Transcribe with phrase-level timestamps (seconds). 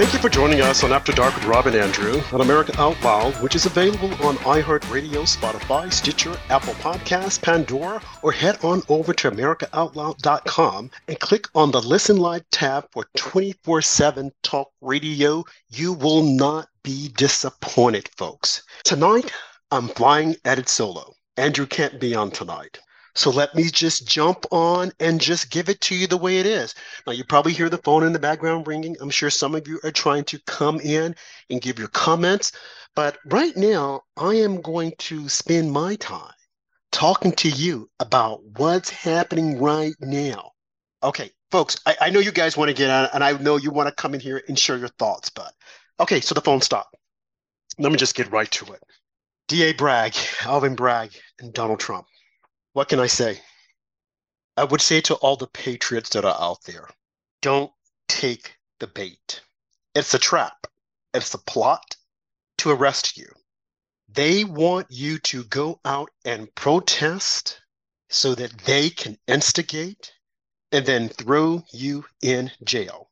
[0.00, 2.98] Thank you for joining us on After Dark with Rob and Andrew on America Out
[3.02, 9.12] Loud, which is available on iHeartRadio, Spotify, Stitcher, Apple Podcasts, Pandora, or head on over
[9.12, 15.44] to AmericaOutloud.com and click on the Listen Live tab for 24 7 talk radio.
[15.68, 18.62] You will not be disappointed, folks.
[18.84, 19.30] Tonight,
[19.70, 21.12] I'm flying at it solo.
[21.36, 22.78] Andrew can't be on tonight.
[23.14, 26.46] So let me just jump on and just give it to you the way it
[26.46, 26.74] is.
[27.06, 28.96] Now, you probably hear the phone in the background ringing.
[29.00, 31.16] I'm sure some of you are trying to come in
[31.48, 32.52] and give your comments.
[32.94, 36.32] But right now, I am going to spend my time
[36.92, 40.52] talking to you about what's happening right now.
[41.02, 43.70] Okay, folks, I, I know you guys want to get on, and I know you
[43.70, 45.30] want to come in here and share your thoughts.
[45.30, 45.52] But
[45.98, 46.94] okay, so the phone stopped.
[47.78, 48.82] Let me just get right to it.
[49.48, 49.72] D.A.
[49.72, 52.06] Bragg, Alvin Bragg, and Donald Trump
[52.72, 53.40] what can I say?
[54.56, 56.88] I would say to all the patriots that are out there
[57.42, 57.72] don't
[58.08, 59.40] take the bait.
[59.94, 60.66] It's a trap,
[61.14, 61.96] it's a plot
[62.58, 63.32] to arrest you.
[64.08, 67.60] They want you to go out and protest
[68.08, 70.12] so that they can instigate
[70.72, 73.10] and then throw you in jail.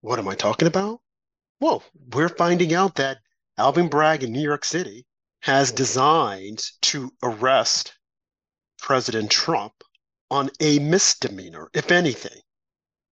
[0.00, 1.00] What am I talking about?
[1.60, 3.18] Well, we're finding out that
[3.58, 5.06] Alvin Bragg in New York City
[5.40, 7.94] has designs to arrest
[8.80, 9.84] President Trump
[10.30, 12.40] on a misdemeanor, if anything.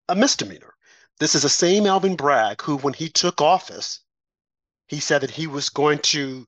[0.08, 0.76] A misdemeanor.
[1.20, 4.02] This is the same Alvin Bragg who, when he took office,
[4.88, 6.46] he said that he was going to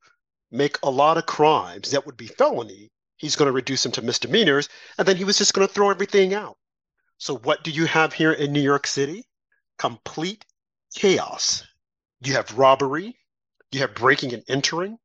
[0.51, 2.91] make a lot of crimes that would be felony.
[3.15, 5.89] He's going to reduce them to misdemeanors, and then he was just going to throw
[5.89, 6.57] everything out.
[7.17, 9.25] So, what do you have here in New York City?
[9.77, 10.45] Complete
[10.93, 11.63] chaos.
[12.21, 13.17] You have robbery,
[13.71, 14.99] you have breaking and entering,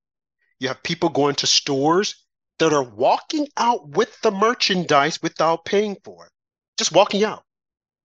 [0.59, 2.22] you have people going to stores
[2.63, 6.33] that are walking out with the merchandise without paying for it.
[6.79, 7.43] Just walking out.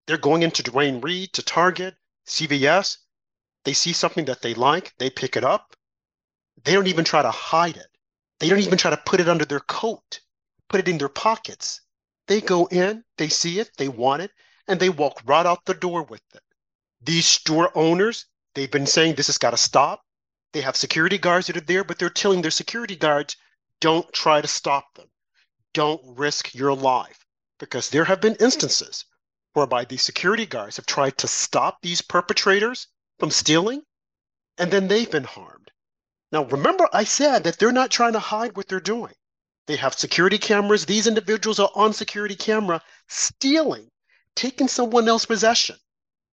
[0.07, 1.93] They're going into Duane Reade to Target,
[2.25, 2.97] CVS.
[3.65, 5.75] They see something that they like, they pick it up.
[6.63, 7.85] They don't even try to hide it.
[8.39, 10.21] They don't even try to put it under their coat,
[10.69, 11.81] put it in their pockets.
[12.25, 14.31] They go in, they see it, they want it,
[14.67, 16.41] and they walk right out the door with it.
[16.99, 18.25] These store owners,
[18.55, 20.01] they've been saying this has got to stop.
[20.53, 23.37] They have security guards that are there, but they're telling their security guards,
[23.79, 25.07] don't try to stop them.
[25.73, 27.25] Don't risk your life
[27.59, 29.05] because there have been instances
[29.53, 32.87] whereby the security guards have tried to stop these perpetrators
[33.19, 33.81] from stealing
[34.57, 35.71] and then they've been harmed.
[36.31, 39.13] Now, remember, I said that they're not trying to hide what they're doing.
[39.67, 40.85] They have security cameras.
[40.85, 43.89] These individuals are on security camera stealing,
[44.35, 45.77] taking someone else's possession,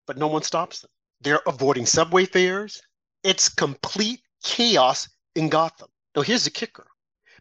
[0.07, 0.91] but no one stops them.
[1.21, 2.81] They're avoiding subway fares.
[3.23, 5.89] It's complete chaos in Gotham.
[6.17, 6.87] Now, here's the kicker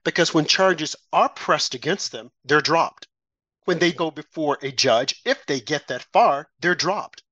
[0.03, 3.07] because when charges are pressed against them, they're dropped.
[3.65, 7.23] When they go before a judge, if they get that far, they're dropped.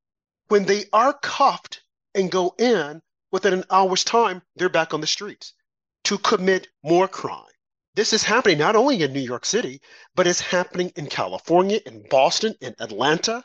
[0.48, 1.82] When they are cuffed
[2.16, 3.02] and go in
[3.32, 5.54] within an hour's time, they're back on the streets
[6.06, 7.46] to commit more crime.
[7.96, 9.82] This is happening not only in New York City,
[10.16, 13.44] but it's happening in California, in Boston, in Atlanta.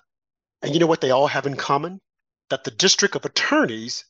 [0.63, 2.01] And you know what they all have in common?
[2.51, 4.05] That the district of attorneys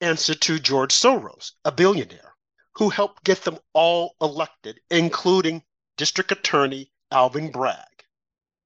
[0.00, 2.35] answer to George Soros, a billionaire
[2.78, 5.62] who helped get them all elected, including
[5.96, 8.04] District Attorney Alvin Bragg.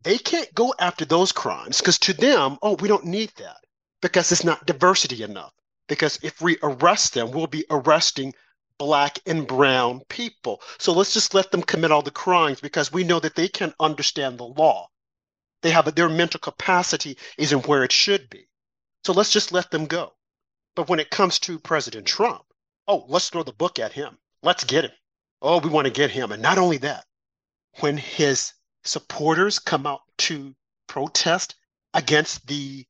[0.03, 3.65] They can't go after those crimes because to them, oh, we don't need that
[4.01, 5.53] because it's not diversity enough.
[5.89, 8.35] Because if we arrest them, we'll be arresting
[8.79, 10.63] black and brown people.
[10.79, 13.75] So let's just let them commit all the crimes because we know that they can
[13.79, 14.89] understand the law.
[15.63, 18.49] They have their mental capacity isn't where it should be.
[19.05, 20.15] So let's just let them go.
[20.75, 22.43] But when it comes to President Trump,
[22.91, 24.19] oh, let's throw the book at him.
[24.43, 24.91] Let's get him.
[25.41, 26.33] Oh, we want to get him.
[26.33, 27.05] And not only that,
[27.79, 28.53] when his
[28.83, 30.57] supporters come out to
[30.89, 31.55] protest
[31.95, 32.85] against the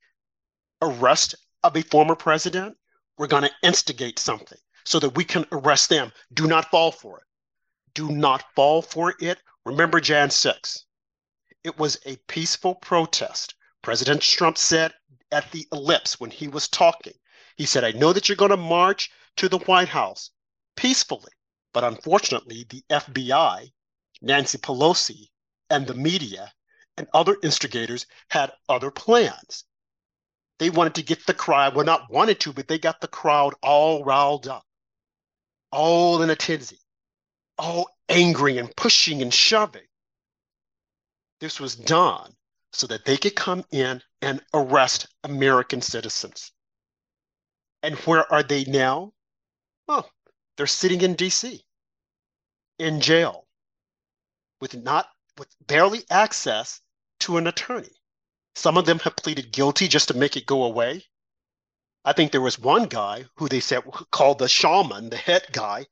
[0.81, 2.75] arrest of a former president,
[3.19, 6.11] we're going to instigate something so that we can arrest them.
[6.33, 7.25] Do not fall for it.
[7.93, 9.37] Do not fall for it.
[9.65, 10.85] Remember Jan 6.
[11.63, 13.53] It was a peaceful protest.
[13.83, 14.93] President Trump said
[15.31, 17.13] at the ellipse when he was talking,
[17.55, 20.31] he said, I know that you're going to march to the White House
[20.75, 21.31] peacefully.
[21.73, 23.71] But unfortunately, the FBI,
[24.21, 25.29] Nancy Pelosi,
[25.69, 26.51] and the media
[26.97, 29.63] and other instigators had other plans.
[30.59, 33.55] They wanted to get the crowd, well, not wanted to, but they got the crowd
[33.63, 34.65] all riled up,
[35.71, 36.81] all in a tizzy,
[37.57, 39.87] all angry and pushing and shoving.
[41.39, 42.35] This was done
[42.73, 46.51] so that they could come in and arrest American citizens.
[47.81, 49.13] And where are they now?
[49.93, 50.09] Oh,
[50.55, 51.65] they're sitting in DC
[52.79, 53.45] in jail
[54.61, 56.79] with not with barely access
[57.19, 57.91] to an attorney.
[58.55, 61.03] Some of them have pleaded guilty just to make it go away.
[62.05, 65.87] I think there was one guy who they said called the shaman, the head guy.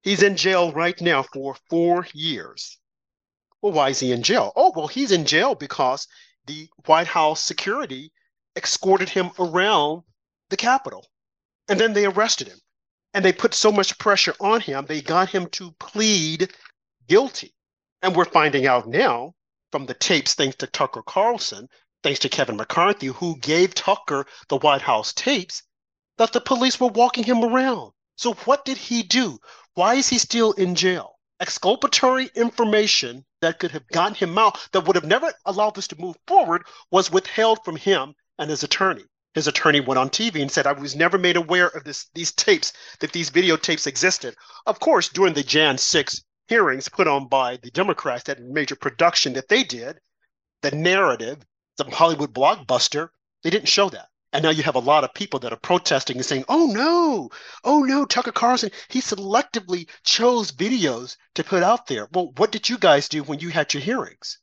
[0.00, 2.78] He's in jail right now for four years.
[3.60, 4.54] Well, why is he in jail?
[4.56, 6.08] Oh, well, he's in jail because
[6.46, 8.14] the White House security
[8.56, 10.04] escorted him around
[10.48, 11.06] the Capitol.
[11.68, 12.62] And then they arrested him.
[13.16, 16.52] And they put so much pressure on him, they got him to plead
[17.08, 17.54] guilty.
[18.02, 19.32] And we're finding out now
[19.72, 21.66] from the tapes, thanks to Tucker Carlson,
[22.02, 25.62] thanks to Kevin McCarthy, who gave Tucker the White House tapes,
[26.18, 27.92] that the police were walking him around.
[28.16, 29.38] So what did he do?
[29.72, 31.18] Why is he still in jail?
[31.40, 35.98] Exculpatory information that could have gotten him out, that would have never allowed this to
[35.98, 39.06] move forward, was withheld from him and his attorney.
[39.36, 42.32] His attorney went on TV and said, I was never made aware of this, these
[42.32, 44.34] tapes, that these videotapes existed.
[44.64, 49.34] Of course, during the Jan 6 hearings put on by the Democrats, that major production
[49.34, 50.00] that they did,
[50.62, 51.44] the narrative,
[51.76, 53.10] some Hollywood blockbuster,
[53.42, 54.08] they didn't show that.
[54.32, 57.28] And now you have a lot of people that are protesting and saying, oh no,
[57.62, 62.08] oh no, Tucker Carlson, he selectively chose videos to put out there.
[62.10, 64.38] Well, what did you guys do when you had your hearings?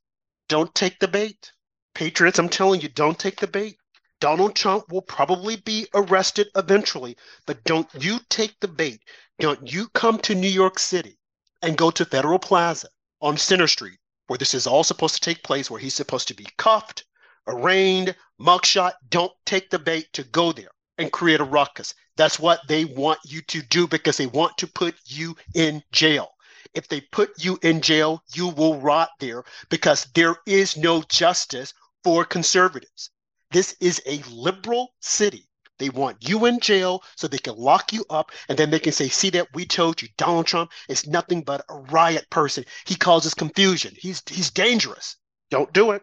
[0.49, 1.51] Don't take the bait.
[1.95, 3.77] Patriots, I'm telling you, don't take the bait.
[4.23, 9.01] Donald Trump will probably be arrested eventually, but don't you take the bait.
[9.39, 11.19] Don't you come to New York City
[11.61, 12.87] and go to Federal Plaza
[13.19, 16.33] on Center Street, where this is all supposed to take place, where he's supposed to
[16.33, 17.03] be cuffed,
[17.47, 18.93] arraigned, mugshot.
[19.09, 21.93] Don't take the bait to go there and create a ruckus.
[22.15, 26.29] That's what they want you to do because they want to put you in jail.
[26.73, 31.73] If they put you in jail, you will rot there because there is no justice
[32.05, 33.09] for conservatives.
[33.53, 35.47] This is a liberal city.
[35.77, 38.93] They want you in jail so they can lock you up and then they can
[38.93, 42.65] say, see that we told you Donald Trump is nothing but a riot person.
[42.85, 43.93] He causes confusion.
[43.95, 45.17] He's he's dangerous.
[45.51, 46.01] Don't do it.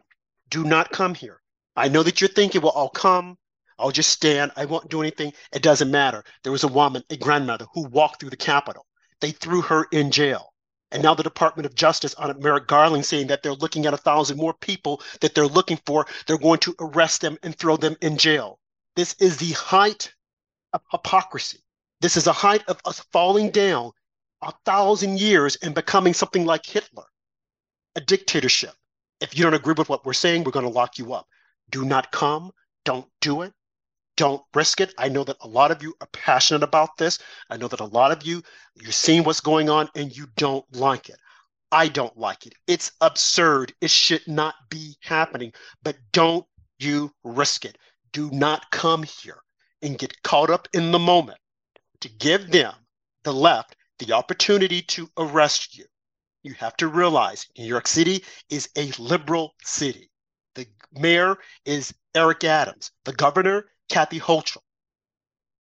[0.49, 1.41] Do not come here.
[1.75, 3.37] I know that you're thinking, well, I'll come.
[3.81, 4.53] I'll just stand.
[4.55, 5.33] I won't do anything.
[5.53, 6.23] It doesn't matter.
[6.45, 8.87] There was a woman, a grandmother, who walked through the Capitol.
[9.21, 10.50] They threw her in jail.
[10.93, 13.99] And now the Department of Justice on Merrick Garland saying that they're looking at a
[13.99, 16.07] thousand more people that they're looking for.
[16.27, 18.59] They're going to arrest them and throw them in jail.
[18.97, 20.13] This is the height
[20.73, 21.61] of hypocrisy.
[22.01, 23.93] This is a height of us falling down
[24.43, 27.05] a thousand years and becoming something like Hitler,
[27.95, 28.75] a dictatorship.
[29.21, 31.27] If you don't agree with what we're saying, we're going to lock you up.
[31.71, 32.51] Do not come.
[32.85, 33.53] Don't do it.
[34.21, 34.93] Don't risk it.
[34.99, 37.19] I know that a lot of you are passionate about this.
[37.49, 38.43] I know that a lot of you,
[38.75, 41.17] you're seeing what's going on and you don't like it.
[41.73, 42.55] I don't like it.
[42.67, 43.73] It's absurd.
[43.81, 46.45] It should not be happening, but don't
[46.79, 47.79] you risk it.
[48.13, 49.41] Do not come here
[49.81, 51.39] and get caught up in the moment
[52.01, 52.75] to give them,
[53.23, 55.87] the left, the opportunity to arrest you
[56.43, 60.11] you have to realize New York City is a liberal city.
[60.55, 64.63] The mayor is Eric Adams, the governor, Kathy Hochul.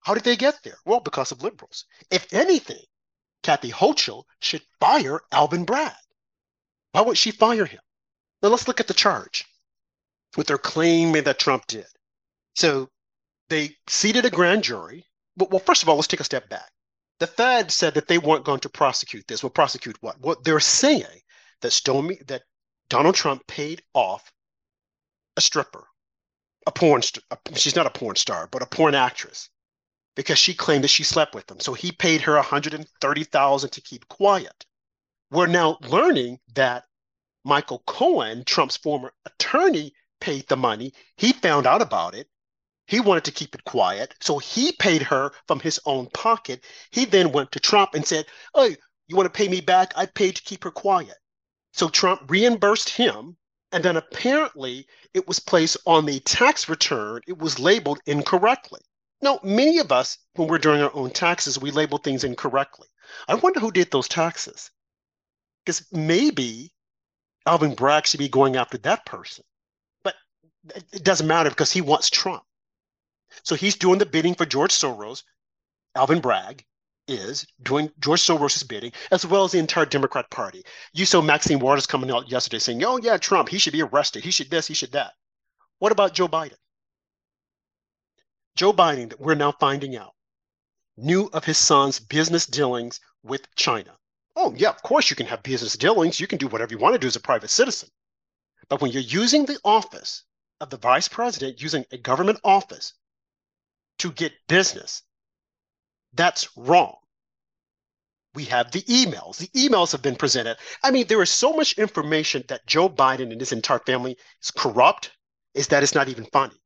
[0.00, 0.79] How did they get there?
[0.87, 1.85] Well, because of liberals.
[2.11, 2.85] If anything,
[3.43, 5.93] Kathy Hochul should fire Alvin Bragg.
[6.93, 7.81] Why would she fire him?
[8.43, 9.44] Now let's look at the charge,
[10.35, 11.87] what they're claiming that Trump did.
[12.55, 12.88] So
[13.49, 15.06] they seated a grand jury.
[15.37, 16.71] But, well, first of all, let's take a step back
[17.21, 19.43] the Fed said that they weren't going to prosecute this.
[19.43, 20.19] Well, prosecute what?
[20.21, 21.21] What they're saying
[21.61, 22.43] that Stormy that
[22.88, 24.32] Donald Trump paid off
[25.37, 25.87] a stripper,
[26.66, 27.02] a porn.
[27.30, 29.48] A, she's not a porn star, but a porn actress,
[30.17, 31.60] because she claimed that she slept with him.
[31.60, 34.67] So he paid her 130,000 to keep quiet.
[35.31, 36.84] We're now learning that
[37.44, 40.93] Michael Cohen, Trump's former attorney, paid the money.
[41.17, 42.29] He found out about it
[42.90, 46.64] he wanted to keep it quiet, so he paid her from his own pocket.
[46.90, 48.76] He then went to Trump and said, "Hey,
[49.06, 49.93] you want to pay me back?
[49.94, 51.17] I paid to keep her quiet."
[51.72, 53.36] So Trump reimbursed him,
[53.72, 57.20] and then apparently it was placed on the tax return.
[57.27, 58.81] It was labeled incorrectly.
[59.22, 62.89] Now, many of us, when we're doing our own taxes, we label things incorrectly.
[63.29, 64.70] I wonder who did those taxes.
[65.65, 66.72] Because maybe
[67.46, 69.44] Alvin Bragg should be going after that person.
[70.03, 70.15] But
[70.93, 72.43] it doesn't matter because he wants Trump.
[73.44, 75.22] So he's doing the bidding for George Soros.
[75.94, 76.65] Alvin Bragg
[77.08, 80.64] is doing George Soros' bidding, as well as the entire Democrat Party.
[80.92, 84.24] You saw Maxine Waters coming out yesterday saying, oh, yeah, Trump, he should be arrested.
[84.24, 85.12] He should this, he should that.
[85.78, 86.56] What about Joe Biden?
[88.56, 90.14] Joe Biden, that we're now finding out,
[90.96, 93.96] knew of his son's business dealings with China.
[94.36, 96.20] Oh, yeah, of course you can have business dealings.
[96.20, 97.88] You can do whatever you want to do as a private citizen.
[98.69, 100.24] But when you're using the office
[100.60, 102.92] of the vice president, using a government office
[103.98, 105.02] to get business.
[106.14, 106.96] That's wrong.
[108.34, 109.38] We have the emails.
[109.38, 110.58] The emails have been presented.
[110.84, 114.50] I mean, there is so much information that Joe Biden and his entire family is
[114.52, 115.12] corrupt,
[115.55, 116.56] is that it's not even funny.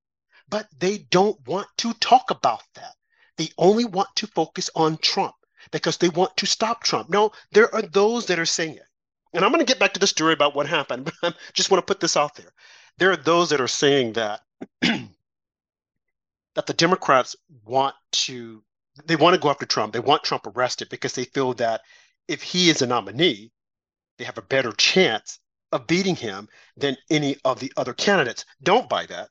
[0.49, 2.95] but they don't want to talk about that.
[3.39, 5.35] They only want to focus on Trump
[5.73, 7.11] because they want to stop Trump.
[7.11, 8.85] No, there are those that are saying it.
[9.35, 11.71] And I'm going to get back to the story about what happened, but I just
[11.71, 12.53] want to put this out there.
[12.99, 14.43] There are those that are saying that
[14.83, 15.09] that
[16.67, 17.37] the Democrats
[17.67, 18.64] want to
[19.07, 19.93] they want to go after Trump.
[19.93, 21.83] They want Trump arrested because they feel that
[22.29, 23.53] if he is a nominee,
[24.19, 25.41] they have a better chance
[25.73, 28.45] of beating him than any of the other candidates.
[28.63, 29.31] Don't buy that.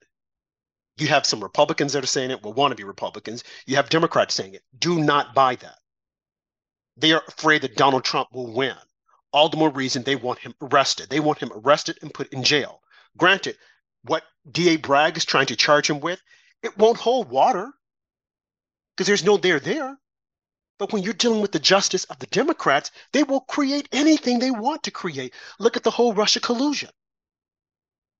[0.98, 3.44] You have some Republicans that are saying it, will want to be Republicans.
[3.66, 4.64] You have Democrats saying it.
[4.78, 5.80] Do not buy that.
[6.98, 8.76] They are afraid that Donald Trump will win.
[9.32, 11.10] All the more reason they want him arrested.
[11.10, 12.82] They want him arrested and put in jail.
[13.18, 13.58] Granted,
[14.04, 16.22] what DA Bragg is trying to charge him with,
[16.62, 17.72] it won't hold water
[18.96, 19.98] because there's no there there.
[20.80, 24.52] But when you're dealing with the justice of the Democrats, they will create anything they
[24.52, 25.34] want to create.
[25.60, 26.90] Look at the whole Russia collusion.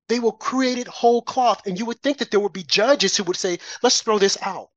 [0.08, 1.66] They will create it whole cloth.
[1.66, 4.38] And you would think that there would be judges who would say, let's throw this
[4.42, 4.70] out.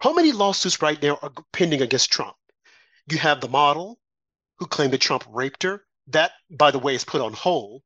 [0.00, 2.36] How many lawsuits right now are pending against Trump?
[3.10, 3.98] You have the model
[4.58, 5.84] who claimed that Trump raped her.
[6.08, 7.82] That, by the way, is put on hold.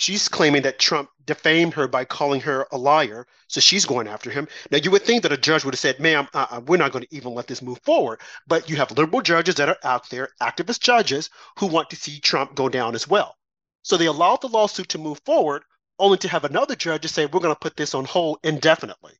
[0.00, 4.30] She's claiming that Trump defamed her by calling her a liar, so she's going after
[4.30, 4.46] him.
[4.70, 7.04] Now, you would think that a judge would have said, ma'am, uh-uh, we're not going
[7.04, 8.20] to even let this move forward.
[8.46, 12.20] But you have liberal judges that are out there, activist judges, who want to see
[12.20, 13.34] Trump go down as well.
[13.82, 15.64] So they allowed the lawsuit to move forward,
[15.98, 19.14] only to have another judge say, we're going to put this on hold indefinitely.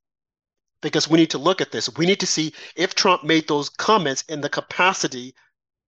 [0.81, 1.93] Because we need to look at this.
[1.97, 5.35] We need to see if Trump made those comments in the capacity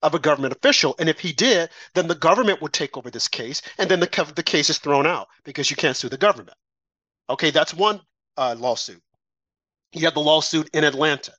[0.02, 0.94] of a government official.
[0.98, 4.32] And if he did, then the government would take over this case, and then the,
[4.34, 6.56] the case is thrown out because you can't sue the government.
[7.28, 8.00] Okay, that's one
[8.36, 9.02] uh, lawsuit.
[9.92, 11.32] You have the lawsuit in Atlanta,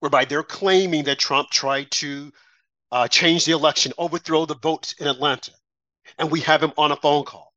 [0.00, 2.32] whereby they're claiming that Trump tried to
[2.92, 5.52] uh, change the election, overthrow the votes in Atlanta.
[6.18, 7.52] And we have him on a phone call.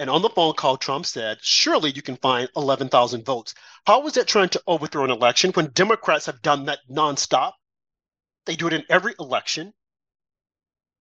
[0.00, 3.54] And on the phone call, Trump said, surely you can find 11,000 votes.
[3.84, 7.52] How is that trying to overthrow an election when Democrats have done that nonstop?
[8.48, 9.74] They do it in every election.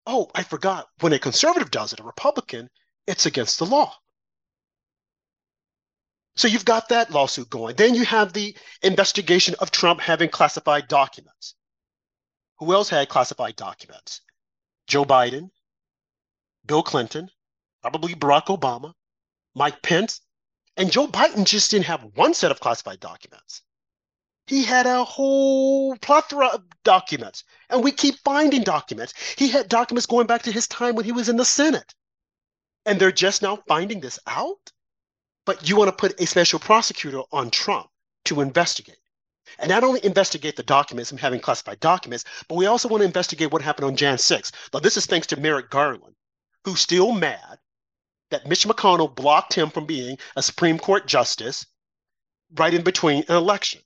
[0.05, 0.89] Oh, I forgot.
[0.99, 2.69] When a conservative does it, a Republican,
[3.07, 3.95] it's against the law.
[6.35, 7.77] So you've got that lawsuit going.
[7.77, 11.55] Then you have the investigation of Trump having classified documents.
[12.59, 14.19] Who else had classified documents?
[14.87, 15.49] Joe Biden,
[16.65, 17.29] Bill Clinton,
[17.81, 18.91] probably Barack Obama,
[19.55, 20.19] Mike Pence,
[20.75, 23.61] and Joe Biden just didn't have one set of classified documents.
[24.47, 29.13] He had a whole plethora of documents, and we keep finding documents.
[29.37, 31.93] He had documents going back to his time when he was in the Senate.
[32.85, 34.71] And they're just now finding this out?
[35.45, 37.89] But you want to put a special prosecutor on Trump
[38.25, 38.99] to investigate.
[39.59, 43.05] And not only investigate the documents and having classified documents, but we also want to
[43.05, 44.51] investigate what happened on Jan 6.
[44.73, 46.15] Now, this is thanks to Merrick Garland,
[46.63, 47.59] who's still mad
[48.29, 51.65] that Mitch McConnell blocked him from being a Supreme Court justice
[52.55, 53.81] right in between an election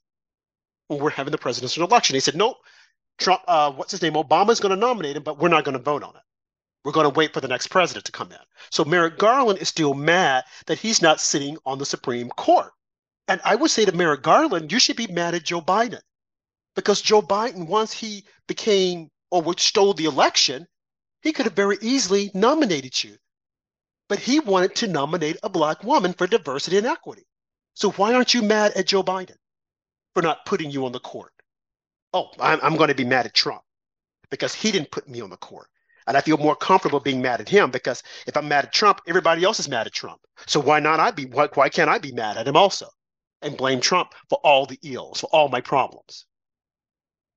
[1.00, 2.16] we're having the presidential election.
[2.16, 2.58] He said, nope,
[3.18, 4.14] Trump, uh, what's his name?
[4.14, 6.22] Obama's going to nominate him, but we're not going to vote on it.
[6.84, 8.38] We're going to wait for the next president to come in.
[8.72, 12.72] So Merrick Garland is still mad that he's not sitting on the Supreme Court.
[13.28, 16.02] And I would say to Merrick Garland, you should be mad at Joe Biden
[16.76, 20.68] because Joe Biden, once he became or stole the election,
[21.22, 23.16] he could have very easily nominated you.
[24.10, 27.26] But he wanted to nominate a black woman for diversity and equity.
[27.76, 29.38] So why aren't you mad at Joe Biden?
[30.14, 31.32] For not putting you on the court.
[32.14, 33.62] Oh, I'm, I'm going to be mad at Trump
[34.30, 35.68] because he didn't put me on the court.
[36.08, 39.02] And I feel more comfortable being mad at him because if I'm mad at Trump,
[39.08, 40.20] everybody else is mad at Trump.
[40.48, 42.90] So why not I be why, why can't I be mad at him also
[43.42, 46.26] and blame Trump for all the ills, for all my problems?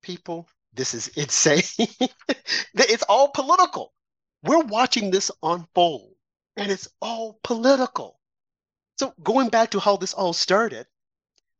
[0.01, 1.61] People, this is insane.
[2.73, 3.93] it's all political.
[4.43, 6.13] We're watching this unfold
[6.57, 8.19] and it's all political.
[8.97, 10.87] So going back to how this all started,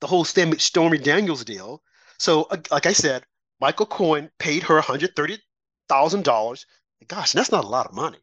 [0.05, 1.81] the whole Stormy Daniels deal.
[2.19, 3.25] So, uh, like I said,
[3.59, 6.65] Michael Cohen paid her $130,000.
[7.07, 8.19] Gosh, that's not a lot of money.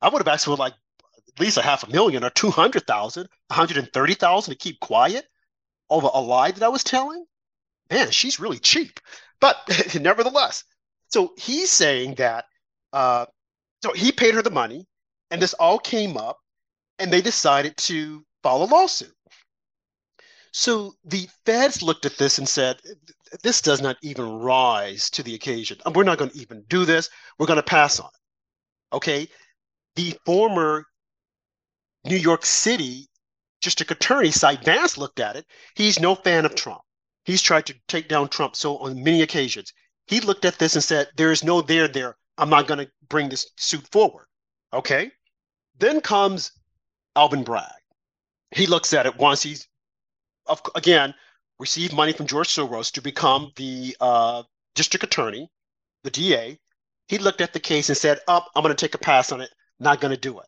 [0.00, 0.74] I would have asked for like
[1.28, 5.26] at least a half a million or 200,000, 130,000 to keep quiet
[5.90, 7.24] over a lie that I was telling.
[7.90, 9.00] Man, she's really cheap.
[9.40, 9.56] But
[10.00, 10.62] nevertheless,
[11.08, 12.44] so he's saying that,
[12.92, 13.26] uh,
[13.82, 14.86] so he paid her the money
[15.32, 16.38] and this all came up
[17.00, 19.16] and they decided to file a lawsuit.
[20.56, 22.80] So the feds looked at this and said,
[23.42, 25.78] this does not even rise to the occasion.
[25.84, 27.10] Um, we're not going to even do this.
[27.38, 28.96] We're going to pass on it.
[28.96, 29.28] Okay.
[29.96, 30.84] The former
[32.04, 33.08] New York City
[33.62, 35.44] district attorney, Cy Vance, looked at it.
[35.74, 36.82] He's no fan of Trump.
[37.24, 39.72] He's tried to take down Trump so on many occasions.
[40.06, 42.16] He looked at this and said, there is no there there.
[42.38, 44.26] I'm not going to bring this suit forward.
[44.72, 45.10] Okay.
[45.80, 46.52] Then comes
[47.16, 47.72] Alvin Bragg.
[48.52, 49.66] He looks at it once he's
[50.46, 51.14] of, again,
[51.58, 54.42] received money from George Soros to become the uh,
[54.74, 55.50] district attorney,
[56.02, 56.58] the DA.
[57.08, 59.32] He looked at the case and said, Up, oh, I'm going to take a pass
[59.32, 59.50] on it.
[59.78, 60.46] Not going to do it.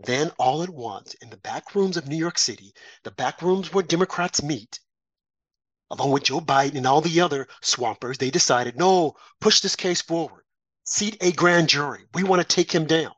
[0.00, 2.74] Then, all at once, in the back rooms of New York City,
[3.04, 4.80] the back rooms where Democrats meet,
[5.90, 10.02] along with Joe Biden and all the other swampers, they decided, no, push this case
[10.02, 10.44] forward.
[10.84, 12.04] Seat a grand jury.
[12.12, 13.12] We want to take him down.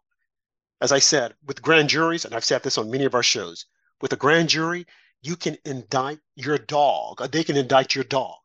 [0.81, 3.65] As I said, with grand juries, and I've said this on many of our shows,
[4.03, 4.87] with a grand jury,
[5.27, 8.37] you can indict your dog, or they can indict your dog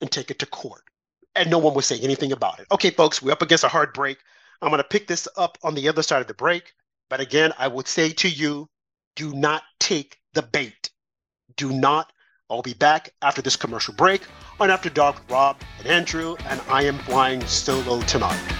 [0.00, 0.82] and take it to court.
[1.34, 2.66] And no one will say anything about it.
[2.70, 4.18] Okay, folks, we're up against a hard break.
[4.62, 6.72] I'm going to pick this up on the other side of the break.
[7.08, 8.68] But again, I would say to you,
[9.16, 10.90] do not take the bait.
[11.56, 12.12] Do not.
[12.48, 14.22] I'll be back after this commercial break
[14.58, 18.59] on After Dark Rob and Andrew, and I am flying solo tonight.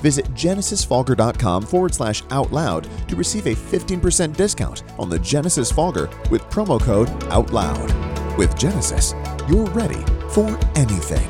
[0.00, 6.08] Visit genesisfogger.com forward slash out loud to receive a 15% discount on the Genesis Fogger
[6.30, 8.36] with promo code OUTLOUD.
[8.36, 9.14] With Genesis,
[9.48, 11.28] you're ready for anything.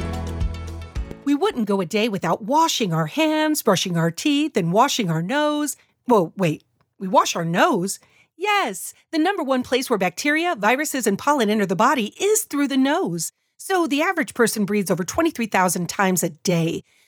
[1.24, 5.22] We wouldn't go a day without washing our hands, brushing our teeth, and washing our
[5.22, 5.76] nose.
[6.06, 6.62] Well, wait,
[6.98, 7.98] we wash our nose?
[8.36, 12.68] Yes, the number one place where bacteria, viruses, and pollen enter the body is through
[12.68, 13.32] the nose.
[13.56, 16.84] So the average person breathes over 23,000 times a day.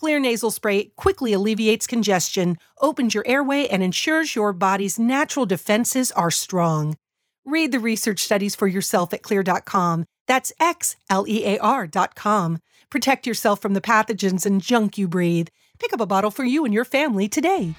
[0.00, 6.10] Xlear nasal spray quickly alleviates congestion, opens your airway, and ensures your body's natural defenses
[6.12, 6.96] are strong.
[7.44, 10.06] Read the research studies for yourself at xlear.com.
[10.26, 12.58] That's X L E A R.com.
[12.88, 15.48] Protect yourself from the pathogens and junk you breathe.
[15.78, 17.74] Pick up a bottle for you and your family today.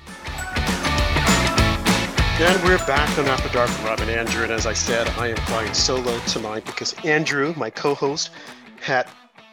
[2.43, 4.43] And we're back on After Dark with Rob and Andrew.
[4.43, 8.31] And as I said, I am flying solo tonight because Andrew, my co host,
[8.79, 9.07] had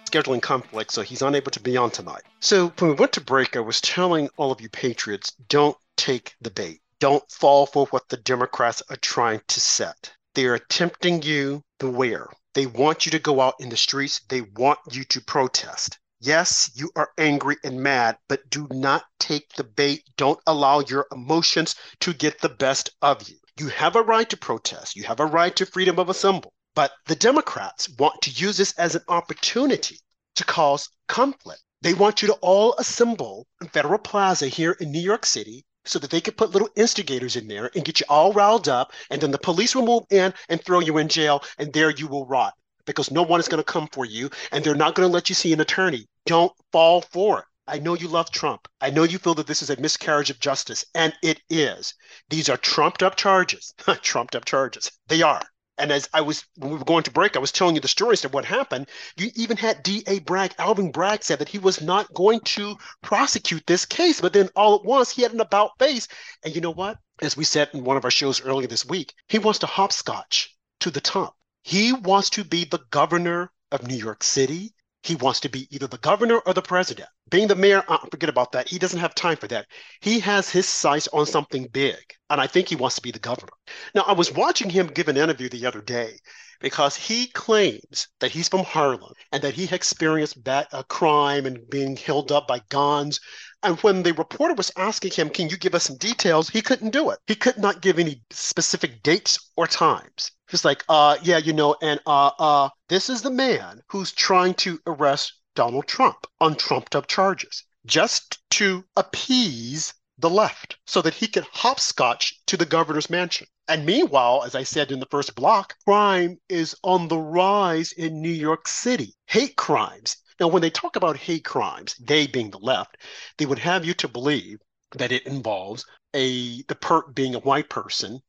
[0.09, 2.23] scheduling conflict, so he's unable to be on tonight.
[2.41, 6.35] So when we went to break, I was telling all of you patriots don't take
[6.41, 6.81] the bait.
[7.01, 10.13] Don't fall for what the Democrats are trying to set.
[10.35, 12.29] They are tempting you beware.
[12.55, 14.21] They want you to go out in the streets.
[14.29, 15.99] They want you to protest.
[16.21, 20.03] Yes, you are angry and mad, but do not take the bait.
[20.17, 23.37] Don't allow your emotions to get the best of you.
[23.59, 24.97] You have a right to protest.
[24.97, 26.51] You have a right to freedom of assembly.
[26.75, 29.99] But the Democrats want to use this as an opportunity
[30.37, 31.63] to cause conflict.
[31.83, 35.99] They want you to all assemble in Federal Plaza here in New York City so
[35.99, 38.93] that they could put little instigators in there and get you all riled up.
[39.11, 42.07] And then the police will move in and throw you in jail, and there you
[42.07, 42.55] will rot
[42.85, 45.29] because no one is going to come for you and they're not going to let
[45.29, 46.07] you see an attorney.
[46.27, 47.45] Don't fall for it.
[47.69, 48.67] I know you love Trump.
[48.81, 51.93] I know you feel that this is a miscarriage of justice, and it is.
[52.31, 53.75] These are trumped up charges.
[54.01, 54.91] trumped up charges.
[55.07, 55.43] They are.
[55.79, 57.89] And as I was, when we were going to break, I was telling you the
[57.89, 58.89] stories of what happened.
[59.17, 60.19] You even had D.A.
[60.21, 64.21] Bragg, Alvin Bragg said that he was not going to prosecute this case.
[64.21, 66.09] But then all at once, he had an about face.
[66.45, 66.99] And you know what?
[67.23, 70.57] As we said in one of our shows earlier this week, he wants to hopscotch
[70.81, 71.37] to the top.
[71.63, 74.75] He wants to be the governor of New York City.
[75.03, 77.09] He wants to be either the governor or the president.
[77.31, 78.69] Being the mayor, uh, forget about that.
[78.69, 79.67] He doesn't have time for that.
[80.01, 81.99] He has his sights on something big,
[82.31, 83.53] and I think he wants to be the governor.
[83.95, 86.19] Now, I was watching him give an interview the other day
[86.61, 91.69] because he claims that he's from Harlem and that he experienced bad, uh, crime and
[91.71, 93.21] being held up by guns.
[93.63, 96.49] And when the reporter was asking him, Can you give us some details?
[96.49, 97.19] He couldn't do it.
[97.27, 100.33] He could not give any specific dates or times.
[100.49, 104.55] He's like, uh, yeah, you know, and uh, uh, this is the man who's trying
[104.55, 111.15] to arrest Donald Trump on trumped up charges just to appease the left so that
[111.15, 113.47] he can hopscotch to the governor's mansion.
[113.69, 118.23] And meanwhile, as I said in the first block, crime is on the rise in
[118.23, 119.15] New York City.
[119.27, 120.17] Hate crimes.
[120.41, 122.97] Now, when they talk about hate crimes, they being the left,
[123.37, 124.59] they would have you to believe
[124.93, 125.85] that it involves
[126.15, 128.21] a the perp being a white person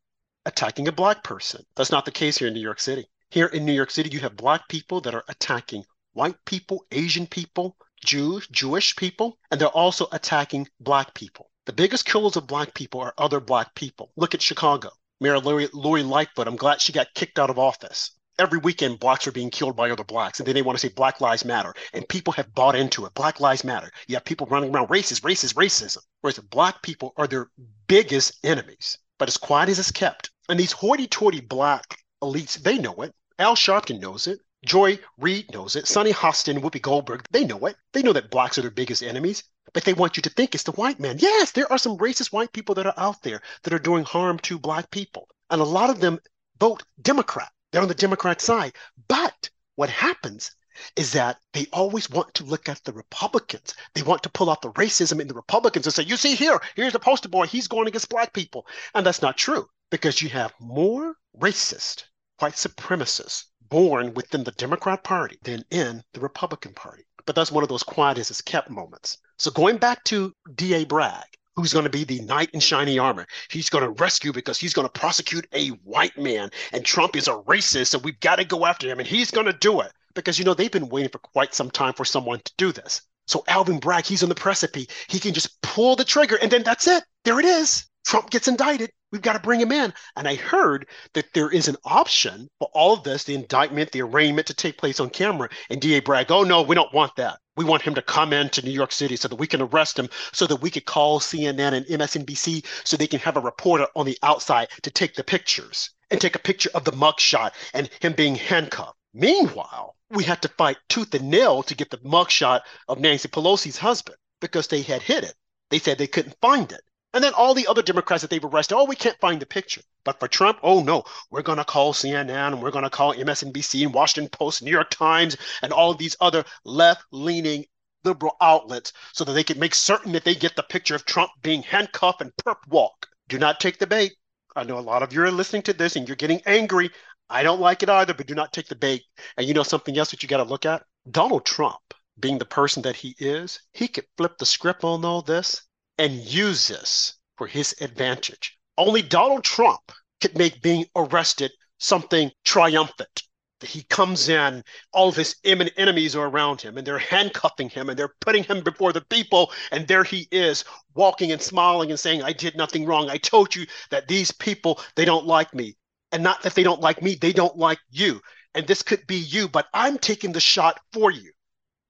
[0.50, 1.64] attacking a black person.
[1.76, 3.08] That's not the case here in New York City.
[3.30, 7.28] Here in New York City, you have black people that are attacking white people, Asian
[7.28, 11.50] people, Jews, Jewish people, and they're also attacking black people.
[11.66, 14.12] The biggest killers of black people are other black people.
[14.18, 14.90] Look at Chicago.
[15.22, 18.12] Mayor Lori, Lori Lightfoot, I'm glad she got kicked out of office.
[18.40, 20.94] Every weekend, blacks are being killed by other blacks, and then they want to say
[20.94, 23.14] Black Lives Matter, and people have bought into it.
[23.14, 23.92] Black Lives Matter.
[24.08, 26.00] You have people running around racist, racist, racism.
[26.22, 27.50] Whereas black people are their
[27.88, 28.98] biggest enemies.
[29.18, 33.14] But as quiet as it's kept, and these hoity-toity black elites, they know it.
[33.38, 34.40] Al Sharpton knows it.
[34.66, 35.88] Joy Reid knows it.
[35.88, 37.78] Sunny Hostin, Whoopi Goldberg, they know it.
[37.94, 40.64] They know that blacks are their biggest enemies, but they want you to think it's
[40.64, 41.18] the white man.
[41.20, 44.40] Yes, there are some racist white people that are out there that are doing harm
[44.40, 45.30] to black people.
[45.50, 46.20] And a lot of them
[46.60, 47.52] vote Democrat.
[47.72, 48.74] They're on the Democrat side.
[49.08, 50.52] But what happens
[50.96, 53.76] is that they always want to look at the Republicans.
[53.94, 56.60] They want to pull out the racism in the Republicans and say, you see here,
[56.76, 58.66] here's the poster boy, he's going against black people.
[58.96, 62.04] And that's not true because you have more racist,
[62.40, 67.04] white supremacists born within the Democrat Party than in the Republican Party.
[67.26, 69.18] But that's one of those quiet as it's kept moments.
[69.38, 70.86] So going back to D.A.
[70.86, 71.26] Bragg,
[71.56, 73.28] who's going to be the knight in shiny armor.
[73.50, 76.50] He's going to rescue because he's going to prosecute a white man.
[76.72, 79.00] And Trump is a racist, so we've got to go after him.
[79.00, 81.70] And he's going to do it because, you know, they've been waiting for quite some
[81.70, 83.02] time for someone to do this.
[83.28, 84.88] So Alvin Bragg, he's on the precipice.
[85.08, 87.04] He can just pull the trigger, and then that's it.
[87.26, 87.86] There it is.
[88.10, 88.92] Trump gets indicted.
[89.12, 89.94] We've got to bring him in.
[90.16, 94.02] And I heard that there is an option for all of this, the indictment, the
[94.02, 95.48] arraignment to take place on camera.
[95.70, 97.38] And DA Bragg, oh no, we don't want that.
[97.56, 100.10] We want him to come into New York City so that we can arrest him,
[100.34, 104.08] so that we could call CNN and MSNBC so they can have a reporter on
[104.08, 108.14] the outside to take the pictures and take a picture of the mugshot and him
[108.14, 108.98] being handcuffed.
[109.14, 113.78] Meanwhile, we had to fight tooth and nail to get the mugshot of Nancy Pelosi's
[113.78, 115.36] husband because they had hid it.
[115.70, 116.82] They said they couldn't find it.
[117.14, 119.82] And then all the other Democrats that they've arrested, oh, we can't find the picture.
[120.04, 123.16] But for Trump, oh no, we're going to call CNN and we're going to call
[123.16, 127.66] MSNBC and Washington Post, New York Times, and all of these other left leaning
[128.04, 131.32] liberal outlets so that they can make certain that they get the picture of Trump
[131.42, 133.08] being handcuffed and perp walk.
[133.28, 134.14] Do not take the bait.
[134.56, 136.92] I know a lot of you are listening to this and you're getting angry.
[137.30, 139.04] I don't like it either, but do not take the bait.
[139.36, 140.84] And you know something else that you got to look at?
[141.10, 145.22] Donald Trump, being the person that he is, he could flip the script on all
[145.22, 145.64] this
[146.00, 148.58] and use this for his advantage.
[148.78, 153.24] Only Donald Trump could make being arrested something triumphant.
[153.62, 157.90] He comes in, all of his imminent enemies are around him, and they're handcuffing him,
[157.90, 160.64] and they're putting him before the people, and there he is,
[160.96, 163.10] walking and smiling and saying, I did nothing wrong.
[163.10, 165.76] I told you that these people, they don't like me.
[166.14, 168.22] And not that they don't like me, they don't like you.
[168.56, 171.34] And this could be you, but I'm taking the shot for you.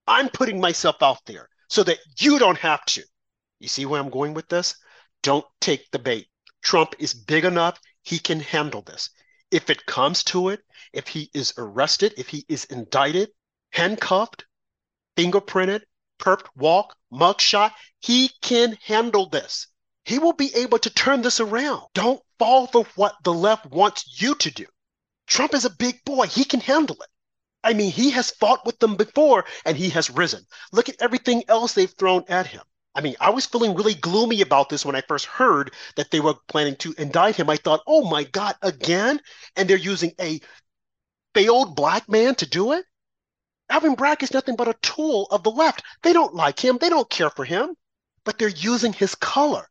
[0.07, 3.03] I'm putting myself out there so that you don't have to.
[3.59, 4.75] You see where I'm going with this?
[5.21, 6.27] Don't take the bait.
[6.61, 9.09] Trump is big enough, he can handle this.
[9.51, 10.61] If it comes to it,
[10.93, 13.31] if he is arrested, if he is indicted,
[13.71, 14.45] handcuffed,
[15.17, 15.81] fingerprinted,
[16.19, 19.67] perped walk, mugshot, he can handle this.
[20.05, 21.83] He will be able to turn this around.
[21.93, 24.65] Don't fall for what the left wants you to do.
[25.27, 26.27] Trump is a big boy.
[26.27, 27.09] He can handle it.
[27.63, 30.45] I mean, he has fought with them before and he has risen.
[30.71, 32.63] Look at everything else they've thrown at him.
[32.99, 36.19] I mean, I was feeling really gloomy about this when I first heard that they
[36.19, 37.49] were planning to indict him.
[37.49, 39.21] I thought, oh my God, again?
[39.55, 40.41] And they're using a
[41.33, 42.83] failed black man to do it?
[43.69, 45.81] Alvin Bragg is nothing but a tool of the left.
[46.03, 47.73] They don't like him, they don't care for him,
[48.25, 49.69] but they're using his color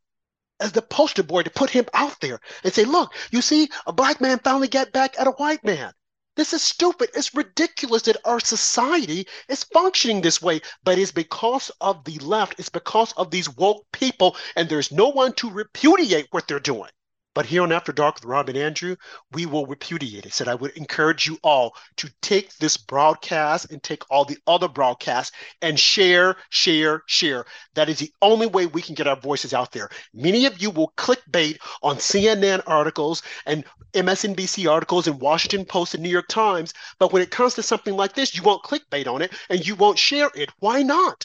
[0.58, 3.92] as the poster boy to put him out there and say, look, you see, a
[3.92, 5.92] black man finally got back at a white man.
[6.38, 7.10] This is stupid.
[7.14, 12.60] It's ridiculous that our society is functioning this way, but it's because of the left.
[12.60, 16.90] It's because of these woke people, and there's no one to repudiate what they're doing.
[17.38, 18.96] But here on After Dark with Rob and Andrew,
[19.30, 20.32] we will repudiate it.
[20.32, 24.66] Said I would encourage you all to take this broadcast and take all the other
[24.66, 27.44] broadcasts and share, share, share.
[27.74, 29.88] That is the only way we can get our voices out there.
[30.12, 36.02] Many of you will clickbait on CNN articles and MSNBC articles and Washington Post and
[36.02, 39.22] New York Times, but when it comes to something like this, you won't clickbait on
[39.22, 40.50] it and you won't share it.
[40.58, 41.24] Why not?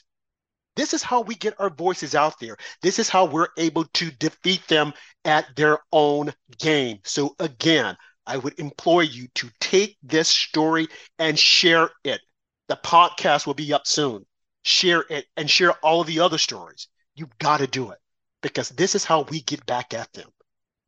[0.76, 2.58] This is how we get our voices out there.
[2.82, 7.00] This is how we're able to defeat them at their own game.
[7.04, 10.88] So, again, I would implore you to take this story
[11.20, 12.22] and share it.
[12.70, 14.26] The podcast will be up soon.
[14.64, 16.88] Share it and share all of the other stories.
[17.16, 18.00] You've got to do it
[18.42, 20.30] because this is how we get back at them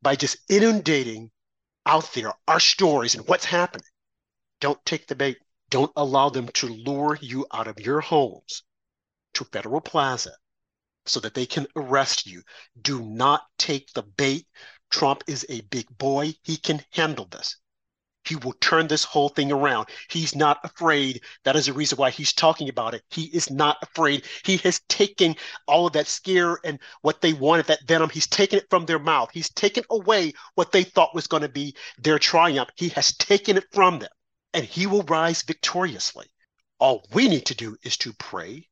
[0.02, 1.30] by just inundating
[1.84, 3.86] out there our stories and what's happening.
[4.60, 5.38] Don't take the bait.
[5.70, 8.62] Don't allow them to lure you out of your homes
[9.36, 10.32] to Federal Plaza
[11.06, 12.42] so that they can arrest you.
[12.80, 14.46] Do not take the bait.
[14.90, 16.34] Trump is a big boy.
[16.42, 17.56] He can handle this.
[18.24, 19.88] He will turn this whole thing around.
[20.10, 21.20] He's not afraid.
[21.44, 23.04] That is the reason why he's talking about it.
[23.10, 24.24] He is not afraid.
[24.44, 25.36] He has taken
[25.68, 28.98] all of that scare and what they wanted, that venom, he's taken it from their
[28.98, 29.30] mouth.
[29.32, 32.70] He's taken away what they thought was going to be their triumph.
[32.74, 34.10] He has taken it from them,
[34.54, 36.26] and he will rise victoriously.
[36.80, 38.68] All we need to do is to pray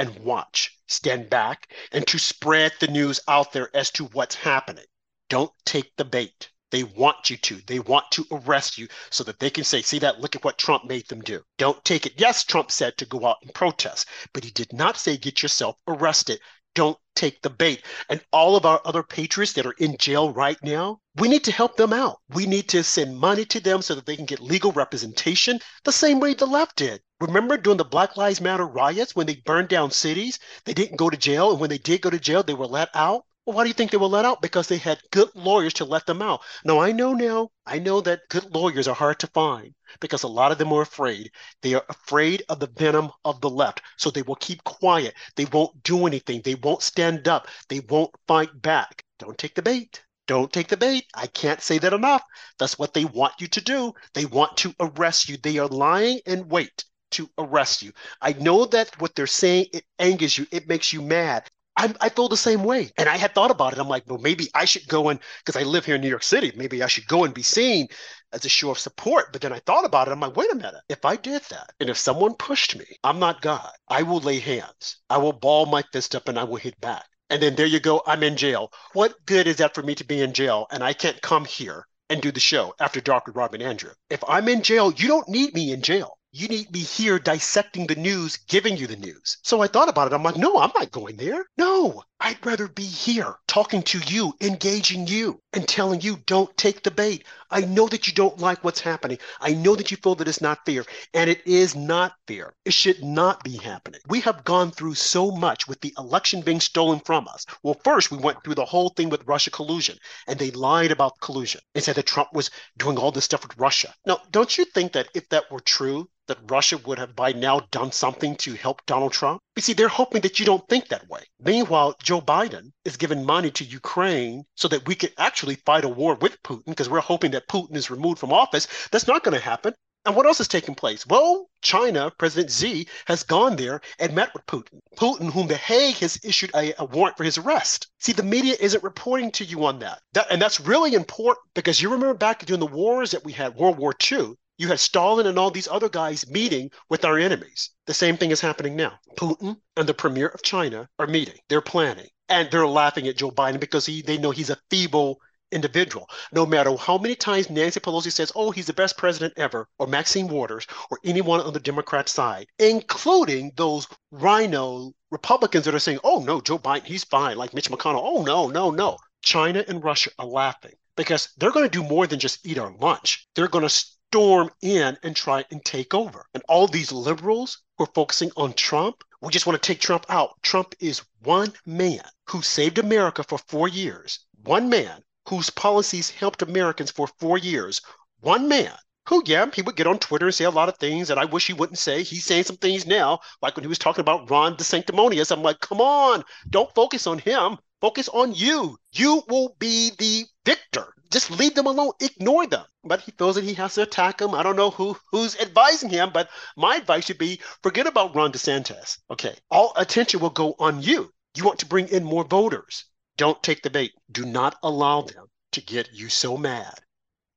[0.00, 4.86] and watch, stand back, and to spread the news out there as to what's happening.
[5.28, 6.48] Don't take the bait.
[6.70, 7.56] They want you to.
[7.66, 10.56] They want to arrest you so that they can say, see that, look at what
[10.56, 11.44] Trump made them do.
[11.58, 12.14] Don't take it.
[12.16, 15.76] Yes, Trump said to go out and protest, but he did not say get yourself
[15.86, 16.40] arrested.
[16.74, 17.82] Don't take the bait.
[18.08, 21.52] And all of our other patriots that are in jail right now, we need to
[21.52, 22.18] help them out.
[22.28, 25.92] We need to send money to them so that they can get legal representation the
[25.92, 27.02] same way the left did.
[27.20, 30.38] Remember during the Black Lives Matter riots when they burned down cities?
[30.64, 31.50] They didn't go to jail.
[31.50, 33.24] And when they did go to jail, they were let out.
[33.52, 34.40] Why do you think they were let out?
[34.42, 36.42] Because they had good lawyers to let them out.
[36.64, 40.28] Now, I know now, I know that good lawyers are hard to find because a
[40.28, 41.30] lot of them are afraid.
[41.62, 43.82] They are afraid of the venom of the left.
[43.96, 45.14] So they will keep quiet.
[45.36, 46.42] They won't do anything.
[46.42, 47.48] They won't stand up.
[47.68, 49.04] They won't fight back.
[49.18, 50.02] Don't take the bait.
[50.26, 51.06] Don't take the bait.
[51.14, 52.22] I can't say that enough.
[52.58, 53.92] That's what they want you to do.
[54.14, 55.36] They want to arrest you.
[55.36, 57.92] They are lying in wait to arrest you.
[58.20, 61.50] I know that what they're saying, it angers you, it makes you mad.
[61.80, 62.92] I, I feel the same way.
[62.98, 63.78] And I had thought about it.
[63.78, 66.22] I'm like, well, maybe I should go and, because I live here in New York
[66.22, 67.88] City, maybe I should go and be seen
[68.34, 69.32] as a show of support.
[69.32, 70.10] But then I thought about it.
[70.10, 70.82] I'm like, wait a minute.
[70.90, 73.72] If I did that, and if someone pushed me, I'm not God.
[73.88, 74.98] I will lay hands.
[75.08, 77.06] I will ball my fist up and I will hit back.
[77.30, 78.02] And then there you go.
[78.06, 78.70] I'm in jail.
[78.92, 81.86] What good is that for me to be in jail and I can't come here
[82.10, 83.92] and do the show after dark with Rob Andrew?
[84.10, 87.86] If I'm in jail, you don't need me in jail you need me here dissecting
[87.86, 89.38] the news, giving you the news.
[89.42, 90.14] So I thought about it.
[90.14, 91.44] I'm like, no, I'm not going there.
[91.58, 96.82] No, I'd rather be here talking to you, engaging you, and telling you don't take
[96.82, 97.24] the bait.
[97.50, 99.18] I know that you don't like what's happening.
[99.40, 102.52] I know that you feel that it's not fair, and it is not fair.
[102.64, 104.00] It should not be happening.
[104.06, 107.44] We have gone through so much with the election being stolen from us.
[107.64, 109.96] Well, first, we went through the whole thing with Russia collusion,
[110.28, 113.58] and they lied about collusion and said that Trump was doing all this stuff with
[113.58, 113.92] Russia.
[114.06, 117.60] Now, don't you think that if that were true, that Russia would have by now
[117.70, 119.42] done something to help Donald Trump?
[119.56, 121.22] You see, they're hoping that you don't think that way.
[121.38, 125.88] Meanwhile, Joe Biden is giving money to Ukraine so that we could actually fight a
[125.88, 128.68] war with Putin because we're hoping that Putin is removed from office.
[128.90, 129.74] That's not going to happen.
[130.06, 131.06] And what else is taking place?
[131.06, 134.80] Well, China, President Xi, has gone there and met with Putin.
[134.96, 137.88] Putin, whom The Hague has issued a, a, warrant for his arrest.
[137.98, 140.00] See, the media isn't reporting to you on that.
[140.14, 140.28] that.
[140.30, 143.76] And that's really important because you remember back during the wars that we had, World
[143.76, 147.70] War II, you had Stalin and all these other guys meeting with our enemies.
[147.86, 148.92] The same thing is happening now.
[149.16, 151.36] Putin and the premier of China are meeting.
[151.48, 152.08] They're planning.
[152.28, 155.18] And they're laughing at Joe Biden because he, they know he's a feeble
[155.50, 156.10] individual.
[156.34, 159.86] No matter how many times Nancy Pelosi says, oh, he's the best president ever, or
[159.86, 166.00] Maxine Waters, or anyone on the Democrat side, including those RINO Republicans that are saying,
[166.04, 168.02] oh, no, Joe Biden, he's fine, like Mitch McConnell.
[168.04, 168.98] Oh, no, no, no.
[169.22, 172.74] China and Russia are laughing because they're going to do more than just eat our
[172.76, 173.26] lunch.
[173.34, 176.26] They're going to storm in and try and take over.
[176.34, 180.04] And all these liberals who are focusing on Trump, we just want to take Trump
[180.08, 180.30] out.
[180.42, 186.42] Trump is one man who saved America for four years, one man whose policies helped
[186.42, 187.82] Americans for four years,
[188.18, 188.74] one man
[189.08, 191.24] who, yeah, he would get on Twitter and say a lot of things that I
[191.26, 192.02] wish he wouldn't say.
[192.02, 195.30] He's saying some things now, like when he was talking about Ron DeSanctimonious.
[195.30, 197.58] I'm like, come on, don't focus on him.
[197.80, 198.76] Focus on you.
[198.92, 202.64] You will be the victor just leave them alone, ignore them.
[202.82, 204.34] But he feels that he has to attack them.
[204.34, 208.32] I don't know who who's advising him, but my advice should be forget about Ron
[208.32, 208.98] DeSantis.
[209.10, 211.12] Okay, all attention will go on you.
[211.34, 212.86] You want to bring in more voters.
[213.16, 213.92] Don't take the bait.
[214.10, 216.80] Do not allow them to get you so mad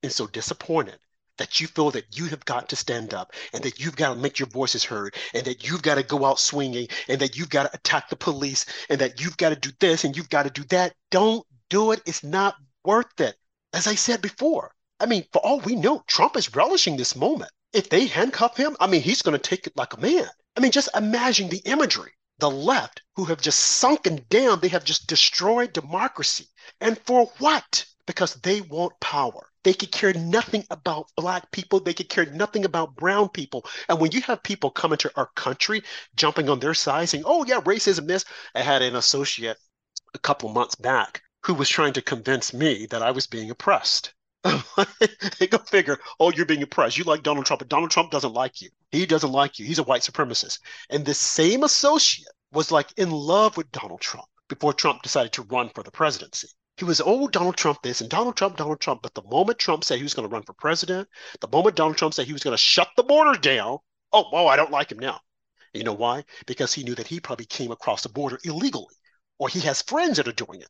[0.01, 0.99] and so disappointed
[1.37, 4.19] that you feel that you have got to stand up and that you've got to
[4.19, 7.49] make your voices heard and that you've got to go out swinging and that you've
[7.49, 10.43] got to attack the police and that you've got to do this and you've got
[10.43, 10.93] to do that.
[11.11, 12.01] Don't do it.
[12.05, 13.35] It's not worth it.
[13.73, 17.51] As I said before, I mean, for all we know, Trump is relishing this moment.
[17.73, 20.27] If they handcuff him, I mean, he's going to take it like a man.
[20.55, 22.11] I mean, just imagine the imagery.
[22.39, 26.47] The left, who have just sunken down, they have just destroyed democracy.
[26.81, 27.85] And for what?
[28.05, 29.49] Because they want power.
[29.63, 31.79] They could care nothing about black people.
[31.79, 33.65] They could care nothing about brown people.
[33.87, 35.83] And when you have people come into our country
[36.15, 38.25] jumping on their side saying, oh, yeah, racism, this,
[38.55, 39.57] I had an associate
[40.13, 44.13] a couple months back who was trying to convince me that I was being oppressed.
[45.49, 45.97] Go figure.
[46.19, 46.97] Oh, you're being oppressed.
[46.97, 48.69] You like Donald Trump, but Donald Trump doesn't like you.
[48.91, 49.65] He doesn't like you.
[49.65, 50.59] He's a white supremacist.
[50.89, 55.43] And the same associate was like in love with Donald Trump before Trump decided to
[55.43, 56.49] run for the presidency.
[56.75, 59.01] He was, oh, Donald Trump this and Donald Trump, Donald Trump.
[59.01, 61.07] But the moment Trump said he was going to run for president,
[61.39, 63.77] the moment Donald Trump said he was going to shut the border down,
[64.11, 65.21] oh, oh, I don't like him now.
[65.73, 66.25] You know why?
[66.47, 68.95] Because he knew that he probably came across the border illegally,
[69.39, 70.69] or he has friends that are doing it.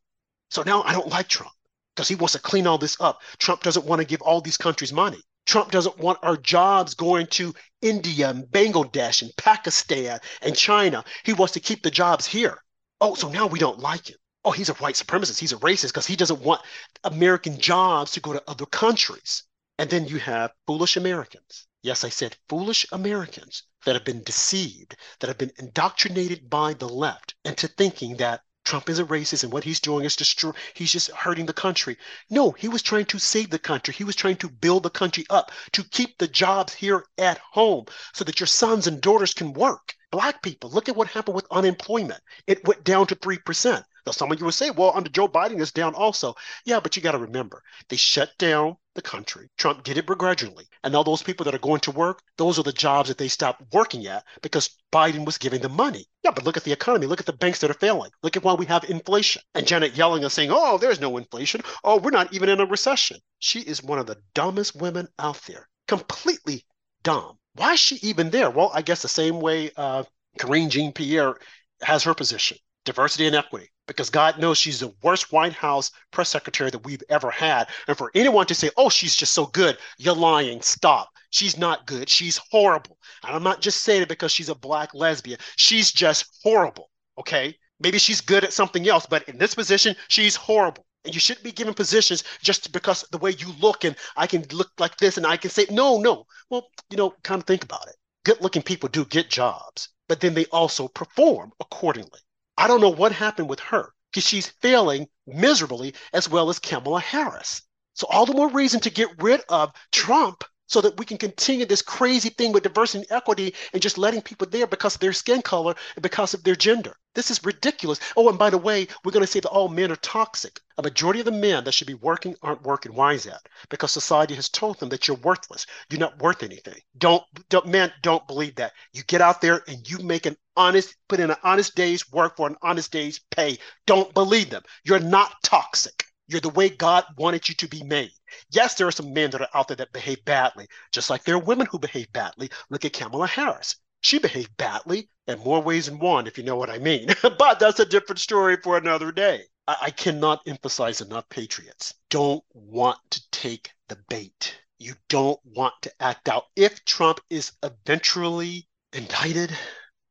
[0.51, 1.53] So now I don't like Trump
[1.95, 3.21] because he wants to clean all this up.
[3.38, 5.21] Trump doesn't want to give all these countries money.
[5.45, 11.03] Trump doesn't want our jobs going to India and Bangladesh and Pakistan and China.
[11.23, 12.58] He wants to keep the jobs here.
[13.01, 14.17] Oh, so now we don't like him.
[14.45, 15.39] Oh, he's a white supremacist.
[15.39, 16.62] He's a racist because he doesn't want
[17.03, 19.43] American jobs to go to other countries.
[19.77, 21.67] And then you have foolish Americans.
[21.82, 26.88] Yes, I said foolish Americans that have been deceived, that have been indoctrinated by the
[26.88, 30.91] left into thinking that Trump is a racist and what he's doing is destroy he's
[30.91, 31.97] just hurting the country.
[32.30, 33.93] No, he was trying to save the country.
[33.93, 37.86] He was trying to build the country up to keep the jobs here at home
[38.13, 39.95] so that your sons and daughters can work.
[40.12, 42.21] Black people, look at what happened with unemployment.
[42.47, 43.84] It went down to 3%.
[44.06, 46.36] Now, some of you would say, well, under Joe Biden, it's down also.
[46.65, 49.49] Yeah, but you got to remember, they shut down the country.
[49.58, 50.67] Trump did it begrudgingly.
[50.84, 53.28] And all those people that are going to work, those are the jobs that they
[53.28, 56.06] stopped working at because Biden was giving them money.
[56.23, 57.05] Yeah, but look at the economy.
[57.05, 58.12] Look at the banks that are failing.
[58.21, 59.41] Look at why we have inflation.
[59.55, 61.62] And Janet Yellen and saying, oh, there's no inflation.
[61.83, 63.17] Oh, we're not even in a recession.
[63.39, 65.67] She is one of the dumbest women out there.
[65.88, 66.65] Completely
[67.03, 67.38] dumb.
[67.55, 68.49] Why is she even there?
[68.49, 70.03] Well, I guess the same way uh,
[70.39, 71.36] Karine Jean Pierre
[71.81, 76.29] has her position diversity and equity because God knows she's the worst White House press
[76.29, 77.69] secretary that we've ever had.
[77.88, 80.62] And for anyone to say, oh, she's just so good, you're lying.
[80.62, 81.09] Stop.
[81.33, 82.09] She's not good.
[82.09, 82.99] She's horrible.
[83.25, 85.39] And I'm not just saying it because she's a black lesbian.
[85.55, 86.91] She's just horrible.
[87.17, 87.57] Okay.
[87.79, 90.85] Maybe she's good at something else, but in this position, she's horrible.
[91.05, 94.45] And you shouldn't be given positions just because the way you look and I can
[94.51, 96.27] look like this and I can say, no, no.
[96.51, 97.95] Well, you know, kind of think about it.
[98.25, 102.19] Good looking people do get jobs, but then they also perform accordingly.
[102.59, 106.99] I don't know what happened with her because she's failing miserably as well as Kamala
[106.99, 107.63] Harris.
[107.95, 111.65] So all the more reason to get rid of Trump so that we can continue
[111.65, 115.13] this crazy thing with diversity and equity and just letting people there because of their
[115.13, 116.95] skin color and because of their gender.
[117.15, 117.99] This is ridiculous.
[118.17, 120.60] Oh, and by the way, we're going to say that all men are toxic.
[120.80, 122.95] A majority of the men that should be working aren't working.
[122.95, 123.47] Why is that?
[123.69, 125.67] Because society has told them that you're worthless.
[125.89, 126.80] You're not worth anything.
[126.97, 128.73] Don't, don't men, don't believe that.
[128.93, 132.38] You get out there and you make an honest, put in an honest day's work
[132.38, 133.60] for an honest day's pay.
[133.86, 134.63] Don't believe them.
[134.84, 136.06] You're not toxic.
[136.27, 138.12] You're the way God wanted you to be made.
[138.49, 141.36] Yes, there are some men that are out there that behave badly, just like there
[141.36, 142.49] are women who behave badly.
[142.69, 143.75] Look at Kamala Harris.
[144.01, 147.07] She behaved badly in more ways than one, if you know what I mean.
[147.21, 149.43] but that's a different story for another day.
[149.67, 154.55] I-, I cannot emphasize enough patriots don't want to take the bait.
[154.77, 156.45] You don't want to act out.
[156.55, 159.57] If Trump is eventually indicted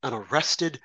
[0.02, 0.80] and arrested,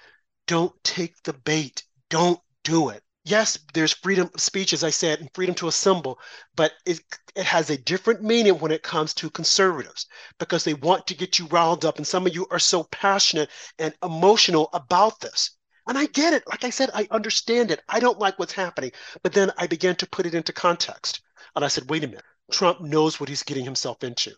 [0.46, 1.84] don't take the bait.
[2.10, 6.20] Don't do it yes, there's freedom of speech, as I said, and freedom to assemble,
[6.56, 7.02] but it,
[7.36, 10.08] it has a different meaning when it comes to conservatives
[10.40, 11.98] because they want to get you riled up.
[11.98, 15.52] And some of you are so passionate and emotional about this.
[15.88, 16.44] And I get it.
[16.48, 17.82] Like I said, I understand it.
[17.88, 18.92] I don't like what's happening.
[19.24, 21.22] But then I began to put it into context.
[21.56, 22.26] And I said, wait a minute.
[22.52, 24.34] Trump knows what he's getting himself into.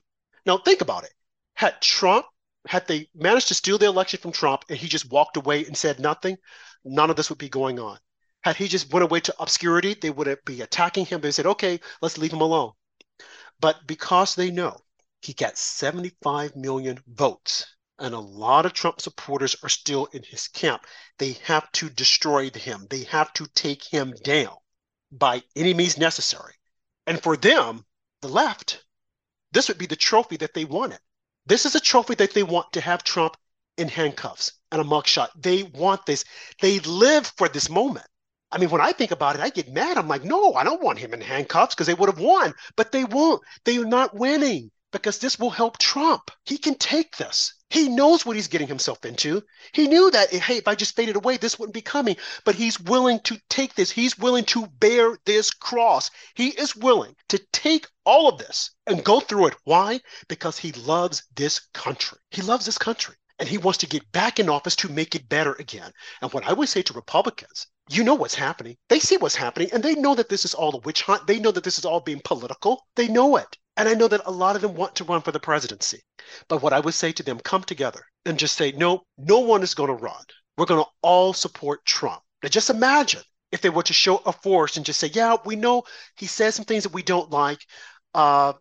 [0.45, 1.13] Now, think about it.
[1.55, 2.25] Had Trump,
[2.67, 5.77] had they managed to steal the election from Trump and he just walked away and
[5.77, 6.37] said nothing,
[6.83, 7.97] none of this would be going on.
[8.43, 11.21] Had he just went away to obscurity, they would be attacking him.
[11.21, 12.71] They said, okay, let's leave him alone.
[13.59, 14.77] But because they know
[15.21, 17.65] he got 75 million votes,
[17.99, 20.85] and a lot of Trump supporters are still in his camp,
[21.17, 22.87] they have to destroy him.
[22.89, 24.55] They have to take him down
[25.11, 26.53] by any means necessary.
[27.05, 27.85] And for them,
[28.21, 28.85] the left,
[29.51, 30.99] this would be the trophy that they wanted.
[31.45, 33.35] This is a trophy that they want to have Trump
[33.77, 35.29] in handcuffs and a mugshot.
[35.35, 36.23] They want this.
[36.61, 38.05] They live for this moment.
[38.51, 39.97] I mean, when I think about it, I get mad.
[39.97, 42.91] I'm like, no, I don't want him in handcuffs because they would have won, but
[42.91, 43.41] they won't.
[43.63, 46.31] They are not winning because this will help Trump.
[46.45, 47.53] He can take this.
[47.69, 49.43] He knows what he's getting himself into.
[49.73, 52.15] He knew that, hey, if I just faded away, this wouldn't be coming.
[52.43, 53.91] But he's willing to take this.
[53.91, 56.09] He's willing to bear this cross.
[56.33, 59.55] He is willing to take all of this and go through it.
[59.65, 59.99] Why?
[60.27, 62.17] Because he loves this country.
[62.31, 63.15] He loves this country.
[63.37, 65.91] And he wants to get back in office to make it better again.
[66.21, 68.77] And what I would say to Republicans you know what's happening.
[68.87, 71.25] They see what's happening and they know that this is all a witch hunt.
[71.25, 72.85] They know that this is all being political.
[72.95, 73.57] They know it.
[73.77, 76.01] And I know that a lot of them want to run for the presidency.
[76.47, 79.63] But what I would say to them, come together and just say, no, no one
[79.63, 80.21] is going to run.
[80.57, 82.21] We're going to all support Trump.
[82.43, 83.21] Now just imagine
[83.51, 85.83] if they were to show a force and just say, yeah, we know
[86.15, 87.59] he says some things that we don't like.
[88.13, 88.53] Uh,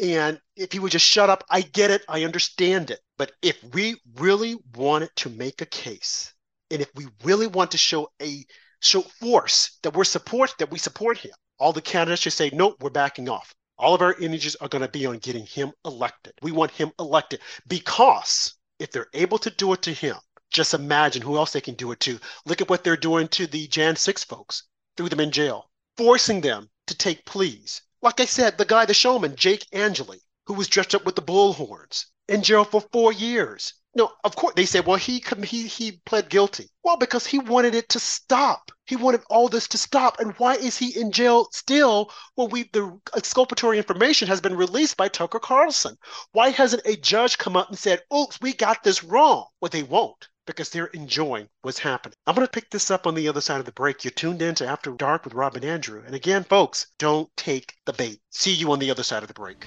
[0.00, 2.02] and if he would just shut up, I get it.
[2.08, 3.00] I understand it.
[3.16, 6.34] But if we really wanted to make a case,
[6.70, 8.44] and if we really want to show a
[8.84, 12.76] show force that we're support that we support him All the candidates should say, nope,
[12.80, 13.54] we're backing off.
[13.78, 16.34] All of our energies are going to be on getting him elected.
[16.42, 20.16] We want him elected because if they're able to do it to him,
[20.50, 22.20] just imagine who else they can do it to.
[22.46, 24.64] Look at what they're doing to the Jan 6 folks,
[24.96, 27.82] threw them in jail, forcing them to take pleas.
[28.02, 31.22] Like I said, the guy, the showman, Jake Angeli, who was dressed up with the
[31.22, 33.74] bullhorns, in jail for four years.
[33.96, 36.68] No, of course they said, well, he he he pled guilty.
[36.82, 38.72] Well, because he wanted it to stop.
[38.86, 40.18] He wanted all this to stop.
[40.18, 44.96] And why is he in jail still when we the exculpatory information has been released
[44.96, 45.96] by Tucker Carlson?
[46.32, 49.46] Why hasn't a judge come up and said, "Oops, we got this wrong"?
[49.60, 52.16] Well, they won't because they're enjoying what's happening.
[52.26, 54.04] I'm going to pick this up on the other side of the break.
[54.04, 56.02] You're tuned in to After Dark with Rob and Andrew.
[56.04, 58.20] And again, folks, don't take the bait.
[58.30, 59.66] See you on the other side of the break.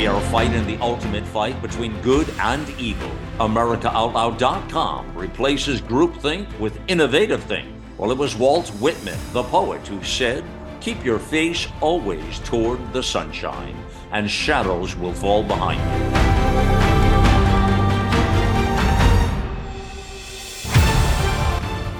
[0.00, 3.10] We are fighting the ultimate fight between good and evil.
[3.38, 7.68] AmericaOutloud.com replaces groupthink with innovative think.
[7.98, 10.42] Well, it was Walt Whitman, the poet, who said,
[10.80, 13.76] Keep your face always toward the sunshine,
[14.10, 16.06] and shadows will fall behind you.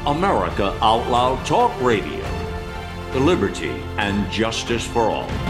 [0.06, 2.24] America Out Loud Talk Radio.
[3.12, 5.49] The liberty and justice for all.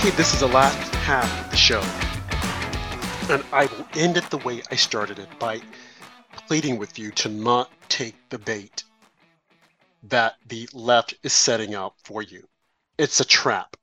[0.00, 1.82] Okay, this is the last half of the show.
[3.30, 5.60] And I will end it the way I started it by
[6.48, 8.84] pleading with you to not take the bait
[10.04, 12.48] that the left is setting up for you.
[12.96, 13.76] It's a trap.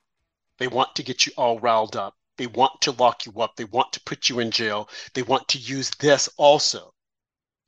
[0.58, 2.16] They want to get you all riled up.
[2.38, 3.56] They want to lock you up.
[3.56, 4.90] They want to put you in jail.
[5.14, 6.96] They want to use this also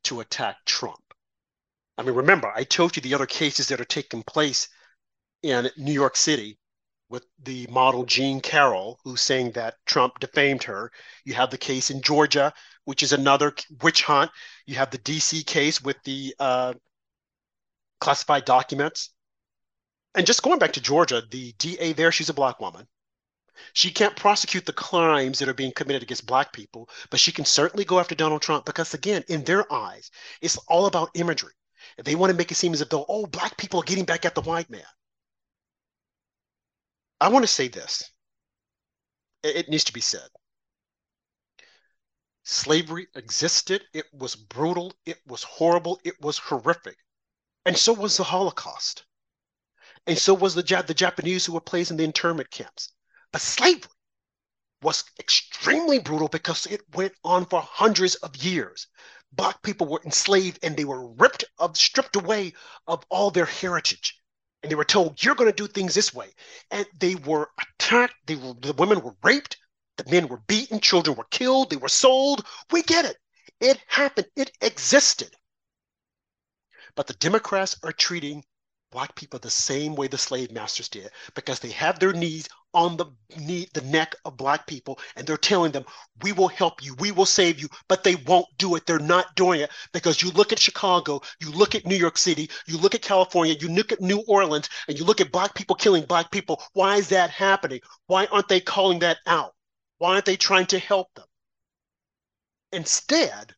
[0.05, 1.13] to attack Trump.
[1.99, 4.69] I mean, remember, I told you the other cases that are taking place
[5.43, 6.58] in New York City
[7.09, 10.91] with the model Jean Carroll, who's saying that Trump defamed her.
[11.25, 12.53] You have the case in Georgia,
[12.85, 14.31] which is another witch hunt.
[14.65, 16.73] You have the DC case with the uh,
[17.99, 19.09] classified documents.
[20.15, 22.87] And just going back to Georgia, the DA there, she's a black woman.
[23.73, 27.45] She can't prosecute the crimes that are being committed against black people, but she can
[27.45, 31.53] certainly go after Donald Trump because, again, in their eyes, it's all about imagery.
[31.97, 34.35] They want to make it seem as if oh, black people are getting back at
[34.35, 34.85] the white man.
[37.21, 38.11] I want to say this.
[39.43, 40.27] It, needs to be said.
[42.43, 43.83] Slavery existed.
[43.93, 44.93] It was brutal.
[45.05, 45.99] It was horrible.
[46.03, 46.97] It was horrific.
[47.65, 49.05] And so was the Holocaust.
[50.07, 52.93] And so was the, the Japanese who were placed in the internment camps.
[53.31, 53.91] But slavery
[54.81, 58.87] was extremely brutal because it went on for hundreds of years.
[59.31, 62.53] Black people were enslaved and they were ripped of, stripped away
[62.87, 64.18] of all their heritage
[64.61, 66.29] and they were told you're going to do things this way.
[66.71, 68.15] And they were attacked.
[68.25, 69.57] They were the women were raped.
[69.97, 70.79] The men were beaten.
[70.79, 71.69] Children were killed.
[71.69, 72.45] They were sold.
[72.71, 73.17] We get it.
[73.59, 74.27] It happened.
[74.35, 75.33] It existed.
[76.95, 78.43] But the democrats are treating
[78.91, 82.97] black people the same way the slave masters did because they have their knees on
[82.97, 83.05] the
[83.37, 85.85] knee, the neck of black people and they're telling them
[86.23, 86.95] we will help you.
[86.95, 87.67] We will save you.
[87.87, 88.85] But they won't do it.
[88.85, 92.49] They're not doing it because you look at chicago you look at new york city
[92.67, 95.75] you look at california you look at new orleans and you look at black people
[95.75, 96.61] killing black people.
[96.73, 97.81] Why is that happening?
[98.07, 99.53] Why aren't they calling that out?
[99.97, 101.25] Why aren't they trying to help them?
[102.71, 103.55] Instead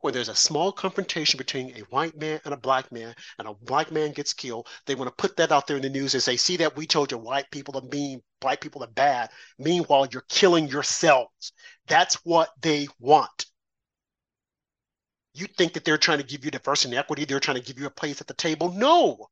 [0.00, 3.54] when there's a small confrontation between a white man and a black man and a
[3.54, 6.22] black man gets killed, they want to put that out there in the news and
[6.22, 9.30] say, see that we told you white people are mean, black people are bad.
[9.58, 11.52] Meanwhile, you're killing yourselves.
[11.86, 13.46] That's what they want.
[15.34, 17.78] You think that they're trying to give you diversity and equity, they're trying to give
[17.78, 18.72] you a place at the table.
[18.72, 19.28] No.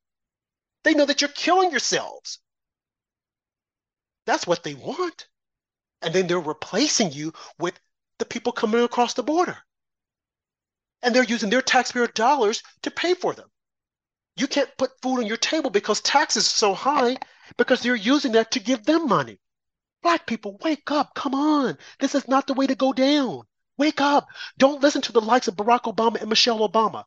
[0.85, 2.39] They know that you're killing yourselves.
[4.27, 5.29] That's what they want.
[6.03, 7.79] And then they're replacing you with
[8.19, 9.59] the people coming across the border
[11.03, 13.49] and they're using their taxpayer dollars to pay for them.
[14.37, 17.17] You can't put food on your table because taxes are so high
[17.57, 19.39] because they're using that to give them money.
[20.03, 21.15] Black people, wake up.
[21.15, 21.77] Come on.
[21.99, 23.43] This is not the way to go down.
[23.77, 24.29] Wake up.
[24.57, 27.05] Don't listen to the likes of Barack Obama and Michelle Obama.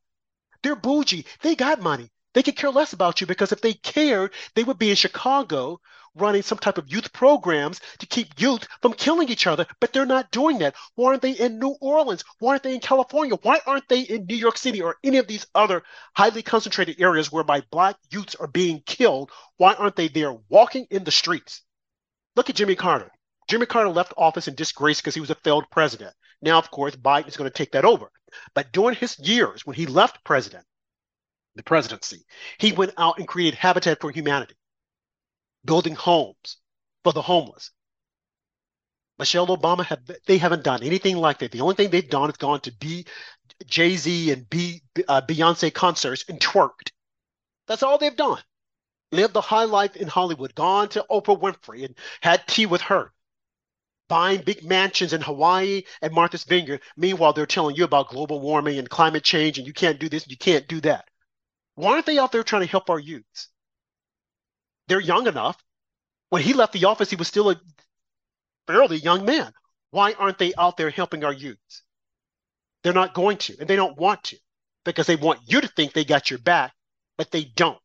[0.62, 1.26] They're bougie.
[1.42, 2.12] They got money.
[2.34, 5.82] They could care less about you because if they cared, they would be in Chicago
[6.16, 10.05] running some type of youth programs to keep youth from killing each other, but they're
[10.05, 10.76] not doing that.
[10.95, 12.24] Why aren't they in New Orleans?
[12.39, 13.36] Why aren't they in California?
[13.41, 15.84] Why aren't they in New York City or any of these other
[16.16, 19.32] highly concentrated areas whereby black youths are being killed?
[19.57, 21.62] Why aren't they there walking in the streets?
[22.36, 23.12] Look at Jimmy Carter.
[23.47, 26.14] Jimmy Carter left office in disgrace because he was a failed president.
[26.41, 28.09] Now, of course, Biden is going to take that over.
[28.55, 30.66] But during his years, when he left president,
[31.55, 32.24] the presidency,
[32.57, 34.55] he went out and created Habitat for Humanity
[35.66, 36.57] building homes
[37.03, 37.72] for the homeless.
[39.20, 41.51] Michelle Obama have they haven't done anything like that.
[41.51, 43.05] The only thing they've done is gone to be
[43.68, 46.91] Jay Z and B uh, Beyonce concerts and twerked.
[47.68, 48.41] That's all they've done.
[49.12, 50.55] Lived the high life in Hollywood.
[50.55, 53.14] Gone to Oprah Winfrey and had tea with her.
[54.07, 56.82] Buying big mansions in Hawaii and Martha's Vineyard.
[56.97, 60.24] Meanwhile, they're telling you about global warming and climate change, and you can't do this,
[60.24, 61.05] and you can't do that.
[61.76, 63.49] Why aren't they out there trying to help our youths?
[64.88, 65.62] They're young enough.
[66.30, 67.62] When he left the office, he was still a
[68.68, 69.52] fairly young man.
[69.92, 71.84] Why aren't they out there helping our youths?
[72.84, 74.38] They're not going to, and they don't want to,
[74.86, 76.74] because they want you to think they got your back,
[77.18, 77.78] but they don't.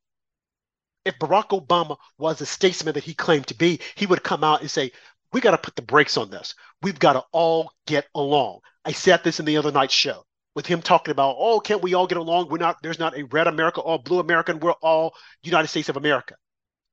[1.05, 4.61] If Barack Obama was a statesman that he claimed to be, he would come out
[4.61, 4.93] and say,
[5.33, 6.55] We got to put the brakes on this.
[6.83, 8.61] We've got to all get along.
[8.85, 10.25] I said this in the other night's show
[10.57, 12.49] with him talking about, oh, can't we all get along?
[12.49, 14.59] We're not, there's not a red America or blue American.
[14.59, 16.35] We're all United States of America.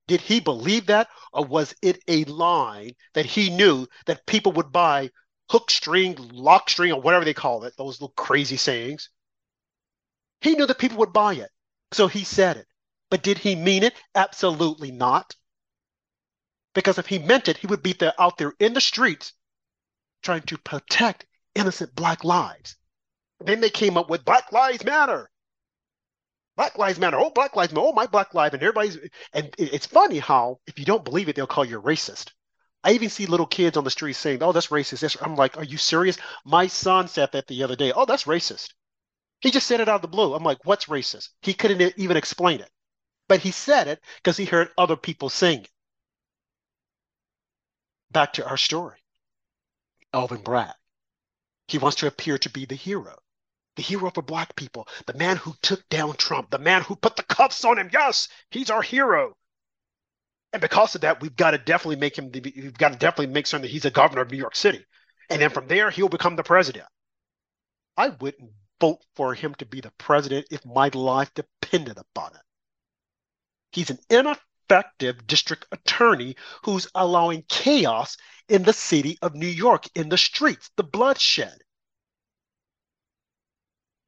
[0.07, 4.71] Did he believe that, or was it a line that he knew that people would
[4.71, 5.11] buy
[5.49, 9.09] hook string, lock string, or whatever they call it, those little crazy sayings?
[10.41, 11.51] He knew that people would buy it,
[11.93, 12.67] so he said it.
[13.09, 13.93] But did he mean it?
[14.15, 15.35] Absolutely not.
[16.73, 19.33] Because if he meant it, he would be there out there in the streets
[20.23, 21.25] trying to protect
[21.55, 22.75] innocent black lives.
[23.39, 25.29] then they came up with Black Lives Matter.
[26.55, 27.17] Black Lives Matter.
[27.19, 27.87] Oh, Black Lives Matter.
[27.87, 28.53] Oh, my Black Life.
[28.53, 28.97] And everybody's,
[29.33, 32.31] and it's funny how if you don't believe it, they'll call you a racist.
[32.83, 35.57] I even see little kids on the street saying, "Oh, that's racist." That's, I'm like,
[35.57, 37.91] "Are you serious?" My son said that the other day.
[37.93, 38.73] Oh, that's racist.
[39.39, 40.33] He just said it out of the blue.
[40.33, 42.69] I'm like, "What's racist?" He couldn't even explain it,
[43.29, 45.71] but he said it because he heard other people saying it.
[48.11, 48.99] Back to our story.
[50.13, 50.75] Alvin Bragg.
[51.67, 53.22] He wants to appear to be the hero
[53.75, 57.15] the hero for black people, the man who took down Trump, the man who put
[57.15, 57.89] the cuffs on him.
[57.91, 59.35] Yes, he's our hero.
[60.51, 63.47] And because of that, we've got to definitely make him, we've got to definitely make
[63.47, 64.85] certain that he's a governor of New York City.
[65.29, 66.85] And then from there, he'll become the president.
[67.97, 72.41] I wouldn't vote for him to be the president if my life depended upon it.
[73.71, 78.17] He's an ineffective district attorney who's allowing chaos
[78.49, 81.57] in the city of New York, in the streets, the bloodshed.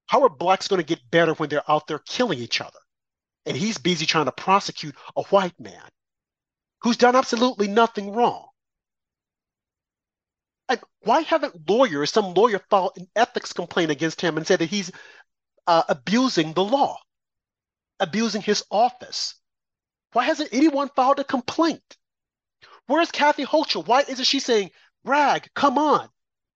[0.08, 2.80] How are blacks going to get better when they're out there killing each other?
[3.45, 5.89] And he's busy trying to prosecute a white man
[6.82, 8.47] who's done absolutely nothing wrong.
[10.68, 14.70] And why haven't lawyers, some lawyer filed an ethics complaint against him and said that
[14.70, 14.91] he's
[15.68, 16.97] uh, abusing the law,
[17.99, 19.36] abusing his office?
[20.14, 21.97] Why hasn't anyone filed a complaint?
[22.88, 23.86] Where's Kathy Hochul?
[23.86, 24.72] Why isn't she saying,
[25.03, 26.10] Bragg, come on,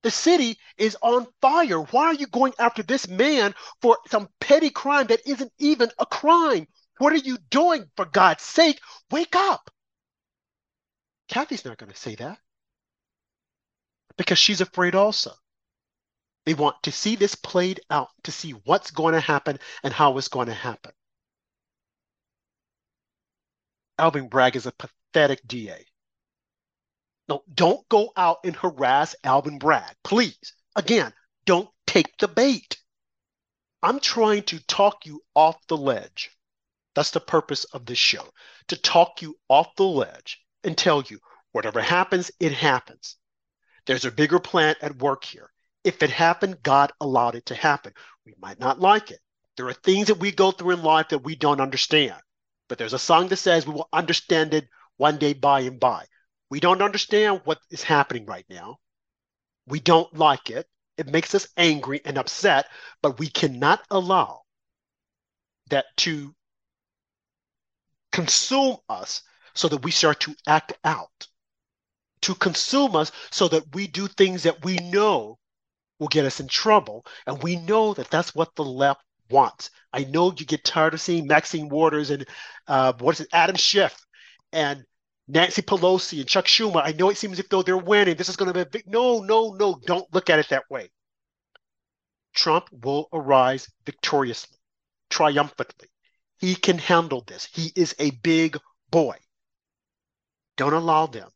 [0.03, 1.81] the city is on fire.
[1.81, 6.05] Why are you going after this man for some petty crime that isn't even a
[6.05, 6.67] crime?
[6.97, 7.85] What are you doing?
[7.95, 8.79] For God's sake,
[9.11, 9.69] wake up.
[11.27, 12.39] Kathy's not going to say that
[14.17, 15.31] because she's afraid also.
[16.45, 20.17] They want to see this played out, to see what's going to happen and how
[20.17, 20.91] it's going to happen.
[23.97, 25.85] Alvin Bragg is a pathetic DA.
[27.29, 29.95] No, don't go out and harass Alvin Bragg.
[30.03, 30.53] Please.
[30.75, 31.13] Again,
[31.45, 32.77] don't take the bait.
[33.83, 36.31] I'm trying to talk you off the ledge.
[36.95, 38.25] That's the purpose of this show
[38.69, 41.19] to talk you off the ledge and tell you
[41.51, 43.15] whatever happens, it happens.
[43.85, 45.51] There's a bigger plan at work here.
[45.83, 47.93] If it happened, God allowed it to happen.
[48.25, 49.19] We might not like it.
[49.55, 52.19] There are things that we go through in life that we don't understand.
[52.67, 54.67] But there's a song that says we will understand it
[54.97, 56.05] one day by and by.
[56.49, 58.77] We don't understand what is happening right now.
[59.67, 60.67] We don't like it.
[60.97, 62.65] It makes us angry and upset,
[63.01, 64.41] but we cannot allow
[65.69, 66.33] that to
[68.11, 69.21] consume us
[69.53, 71.27] so that we start to act out,
[72.21, 75.37] to consume us so that we do things that we know
[75.99, 77.05] will get us in trouble.
[77.27, 79.69] And we know that that's what the left wants.
[79.93, 82.25] I know you get tired of seeing Maxine Waters and
[82.67, 83.95] uh, what is it, Adam Schiff
[84.51, 84.83] and
[85.31, 86.81] Nancy Pelosi and Chuck Schumer.
[86.83, 88.15] I know it seems as if though they're winning.
[88.15, 88.87] This is going to be a big.
[88.87, 89.79] No, no, no.
[89.85, 90.89] Don't look at it that way.
[92.33, 94.57] Trump will arise victoriously,
[95.09, 95.87] triumphantly.
[96.39, 97.47] He can handle this.
[97.53, 98.57] He is a big
[98.89, 99.17] boy.
[100.57, 101.29] Don't allow them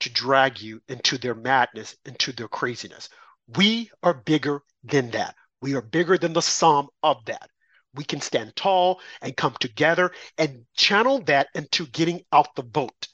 [0.00, 3.08] to drag you into their madness, into their craziness.
[3.56, 5.34] We are bigger than that.
[5.60, 7.50] We are bigger than the sum of that.
[7.94, 13.08] We can stand tall and come together and channel that into getting out the vote.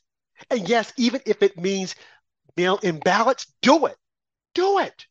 [0.51, 1.95] And yes, even if it means
[2.57, 3.97] mail in ballots, do it.
[4.55, 5.07] Do it.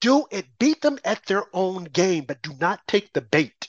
[0.00, 0.46] Do it.
[0.58, 3.68] Beat them at their own game, but do not take the bait.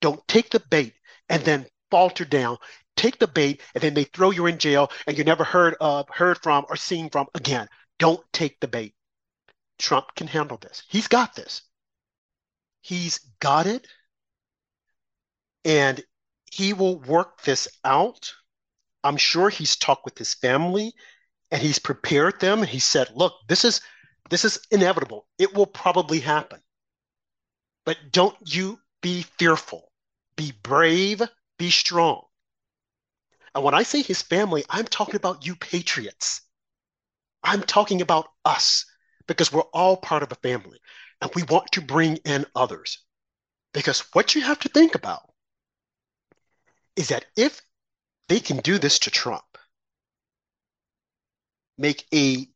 [0.00, 0.94] Don't take the bait
[1.28, 2.58] and then falter down.
[2.96, 6.08] Take the bait and then they throw you in jail and you're never heard of,
[6.08, 7.68] heard from, or seen from again.
[7.98, 8.94] Don't take the bait.
[9.78, 10.82] Trump can handle this.
[10.88, 11.62] He's got this.
[12.80, 13.86] He's got it.
[15.64, 16.02] And
[16.50, 18.34] he will work this out.
[19.04, 20.94] I'm sure he's talked with his family
[21.50, 22.60] and he's prepared them.
[22.60, 23.80] And He said, look, this is
[24.30, 25.26] this is inevitable.
[25.38, 26.60] It will probably happen.
[27.84, 29.90] But don't you be fearful.
[30.36, 31.22] Be brave,
[31.58, 32.22] be strong.
[33.54, 36.40] And when I say his family, I'm talking about you patriots.
[37.42, 38.86] I'm talking about us
[39.26, 40.78] because we're all part of a family
[41.20, 42.98] and we want to bring in others.
[43.74, 45.22] Because what you have to think about
[46.96, 47.60] is that if
[48.28, 49.58] they can do this to Trump,
[51.78, 52.48] make a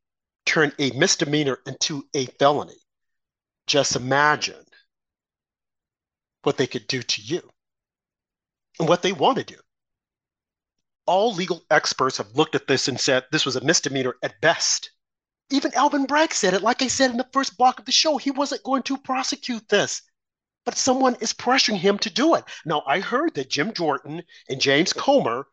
[0.45, 2.79] turn a misdemeanor into a felony,
[3.67, 4.65] just imagine
[6.43, 7.43] what they could do to you
[8.79, 9.57] and what they want to do.
[11.07, 14.91] All legal experts have looked at this and said this was a misdemeanor at best.
[15.51, 16.63] Even Alvin Bragg said it.
[16.63, 19.69] Like I said in the first block of the show, he wasn't going to prosecute
[19.69, 20.03] this,
[20.65, 22.45] but someone is pressuring him to do it.
[22.65, 25.47] Now, I heard that Jim Jordan and James Comer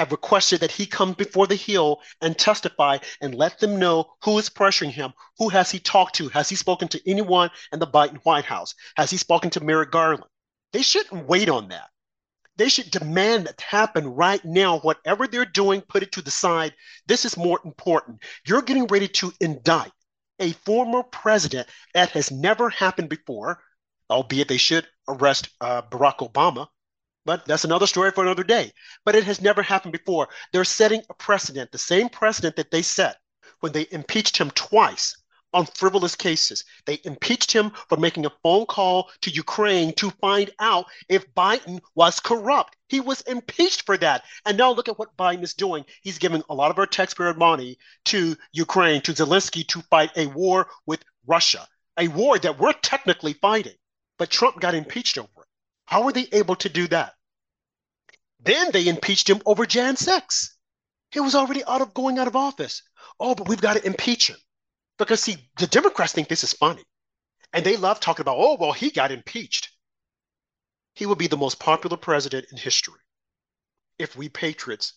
[0.00, 4.38] have requested that he come before the Hill and testify and let them know who
[4.38, 5.12] is pressuring him.
[5.36, 6.30] Who has he talked to?
[6.30, 8.74] Has he spoken to anyone in the Biden White House?
[8.96, 10.24] Has he spoken to Merrick Garland?
[10.72, 11.90] They shouldn't wait on that.
[12.56, 14.78] They should demand that happen right now.
[14.78, 16.72] Whatever they're doing, put it to the side.
[17.06, 18.22] This is more important.
[18.46, 19.92] You're getting ready to indict
[20.38, 23.62] a former president that has never happened before,
[24.08, 26.68] albeit they should arrest uh, Barack Obama.
[27.30, 28.72] But that's another story for another day.
[29.04, 30.30] But it has never happened before.
[30.52, 33.18] They're setting a precedent, the same precedent that they set
[33.60, 35.16] when they impeached him twice
[35.52, 36.64] on frivolous cases.
[36.86, 41.78] They impeached him for making a phone call to Ukraine to find out if Biden
[41.94, 42.74] was corrupt.
[42.88, 44.24] He was impeached for that.
[44.44, 45.84] And now look at what Biden is doing.
[46.02, 50.26] He's giving a lot of our taxpayer money to Ukraine, to Zelensky to fight a
[50.26, 53.76] war with Russia, a war that we're technically fighting.
[54.18, 55.46] But Trump got impeached over it.
[55.84, 57.14] How were they able to do that?
[58.42, 60.56] Then they impeached him over Jan 6.
[61.10, 62.82] He was already out of going out of office.
[63.18, 64.38] Oh, but we've got to impeach him.
[64.98, 66.84] Because see, the Democrats think this is funny.
[67.52, 69.70] And they love talking about, oh, well, he got impeached.
[70.94, 73.00] He will be the most popular president in history
[73.98, 74.94] if we patriots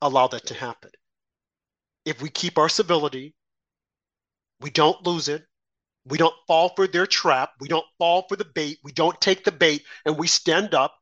[0.00, 0.90] allow that to happen.
[2.04, 3.34] If we keep our civility,
[4.60, 5.44] we don't lose it,
[6.06, 9.44] we don't fall for their trap, we don't fall for the bait, we don't take
[9.44, 10.94] the bait, and we stand up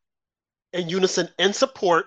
[0.73, 2.07] in unison and support,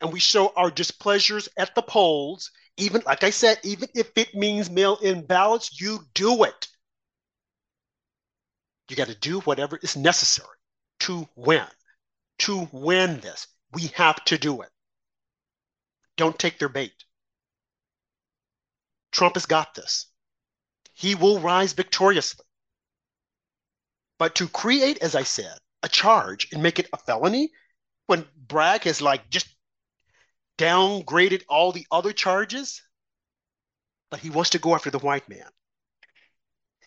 [0.00, 4.34] and we show our displeasures at the polls even like I said, even if it
[4.34, 6.68] means mail in ballots, you do it.
[8.88, 10.56] You got to do whatever is necessary
[11.00, 11.66] to win.
[12.40, 14.70] To win this, we have to do it.
[16.16, 16.92] Don't take their bait.
[19.12, 20.06] Trump has got this.
[20.92, 22.44] He will rise victoriously.
[24.18, 27.52] But to create, as I said, a charge and make it a felony
[28.06, 29.48] when Bragg has like just
[30.58, 32.82] downgraded all the other charges,
[34.10, 35.48] but he wants to go after the white man.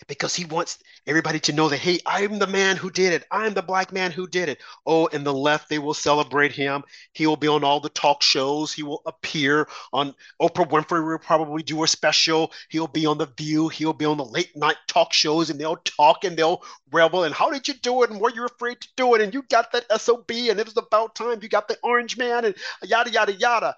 [0.08, 3.26] Because he wants everybody to know that hey i'm the man who did it.
[3.32, 4.60] I'm the black man who did it.
[4.86, 6.84] Oh and the left they will celebrate him.
[7.14, 8.74] He will be on all the talk shows.
[8.74, 12.52] He will appear on oprah winfrey will probably do a special.
[12.70, 13.70] He'll be on the view.
[13.70, 17.34] He'll be on the late night talk shows and they'll talk and they'll revel and
[17.34, 18.12] how did you do it?
[18.12, 19.22] And were you afraid to do it?
[19.22, 21.40] And you got that sob and it was about time.
[21.42, 23.76] You got the orange man and yada yada yada.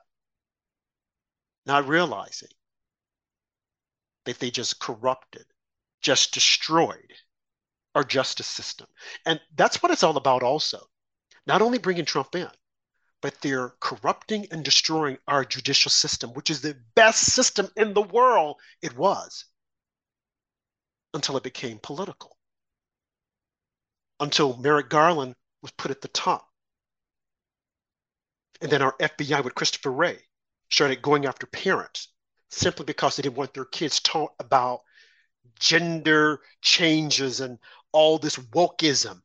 [1.65, 2.49] Not realizing
[4.25, 5.45] that they just corrupted
[6.01, 7.13] just destroyed
[7.95, 8.87] our justice system.
[9.25, 10.79] And that's what it's all about, also.
[11.45, 12.49] Not only bringing Trump in,
[13.21, 18.01] but they're corrupting and destroying our judicial system, which is the best system in the
[18.01, 18.57] world.
[18.81, 19.45] It was
[21.13, 22.37] until it became political,
[24.19, 26.47] until Merrick Garland was put at the top.
[28.61, 30.19] And then our FBI with Christopher Wray
[30.69, 32.09] started going after parents
[32.49, 34.81] simply because they didn't want their kids taught about
[35.57, 37.57] gender changes and
[37.91, 39.21] all this wokeism.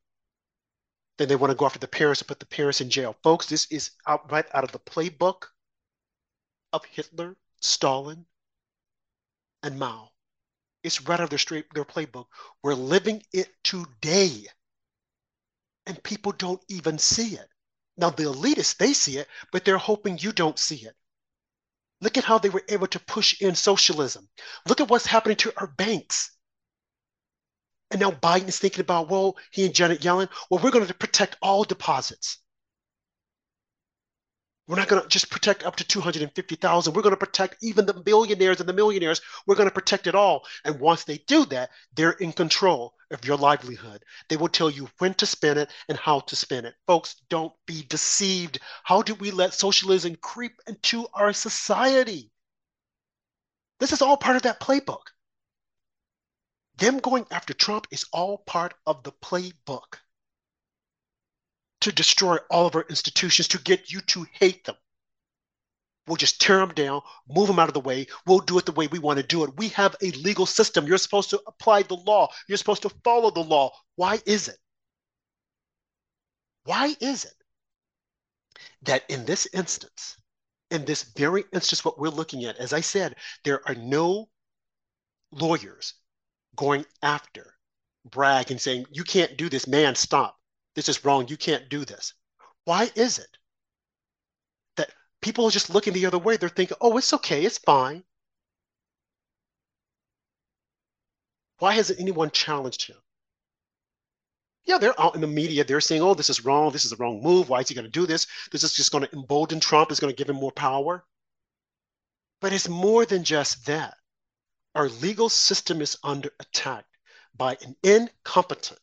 [1.19, 3.17] Then they want to go after the parents and put the parents in jail.
[3.23, 5.45] Folks, this is out, right out of the playbook
[6.73, 8.27] of Hitler, Stalin,
[9.63, 10.11] and Mao.
[10.83, 12.27] It's right out of their, straight, their playbook.
[12.63, 14.47] We're living it today.
[15.87, 17.49] And people don't even see it.
[17.97, 20.97] Now, the elitists, they see it, but they're hoping you don't see it.
[22.05, 24.29] Look at how they were able to push in socialism.
[24.69, 26.31] Look at what's happening to our banks.
[27.91, 30.93] And now Biden is thinking about, well, he and Janet Yellen, well, we're going to
[30.93, 32.44] protect all deposits.
[34.67, 36.95] We're not going to just protect up to 250,000.
[36.95, 39.21] We're going to protect even the billionaires and the millionaires.
[39.47, 40.47] We're going to protect it all.
[40.65, 44.03] And once they do that, they're in control of your livelihood.
[44.31, 46.75] They will tell you when to spend it and how to spend it.
[46.87, 48.59] Folks, don't be deceived.
[48.85, 52.31] How do we let socialism creep into our society?
[53.81, 55.09] This is all part of that playbook.
[56.79, 59.99] Them going after Trump is all part of the playbook
[61.85, 64.77] to destroy all of our institutions, to get you to hate them.
[66.07, 68.07] We'll just tear them down, move them out of the way.
[68.27, 69.57] We'll do it the way we want to do it.
[69.57, 70.87] We have a legal system.
[70.87, 73.71] You're supposed to apply the law, you're supposed to follow the law.
[73.97, 74.59] Why is it?
[76.65, 77.35] Why is it
[78.83, 80.17] that in this instance,
[80.71, 84.29] in this very instance, what we're looking at, as I said, there are no
[85.31, 85.95] lawyers
[86.57, 87.55] going after
[88.07, 90.39] Bragg and saying, You can't do this, man, stop.
[90.75, 91.29] This is wrong.
[91.29, 92.15] You can't do this.
[92.65, 93.39] Why is it
[94.77, 96.37] that people are just looking the other way?
[96.37, 98.05] They're thinking, oh, it's okay, it's fine.
[101.59, 102.97] Why hasn't anyone challenged him?
[104.65, 105.63] Yeah, they're out in the media.
[105.63, 106.73] They're saying, oh, this is wrong.
[106.73, 107.49] This is the wrong move.
[107.49, 108.27] Why is he going to do this?
[108.51, 109.91] This is just going to embolden Trump.
[109.91, 111.05] It's going to give him more power.
[112.41, 113.95] But it's more than just that.
[114.75, 116.87] Our legal system is under attack
[117.37, 118.81] by an incompetent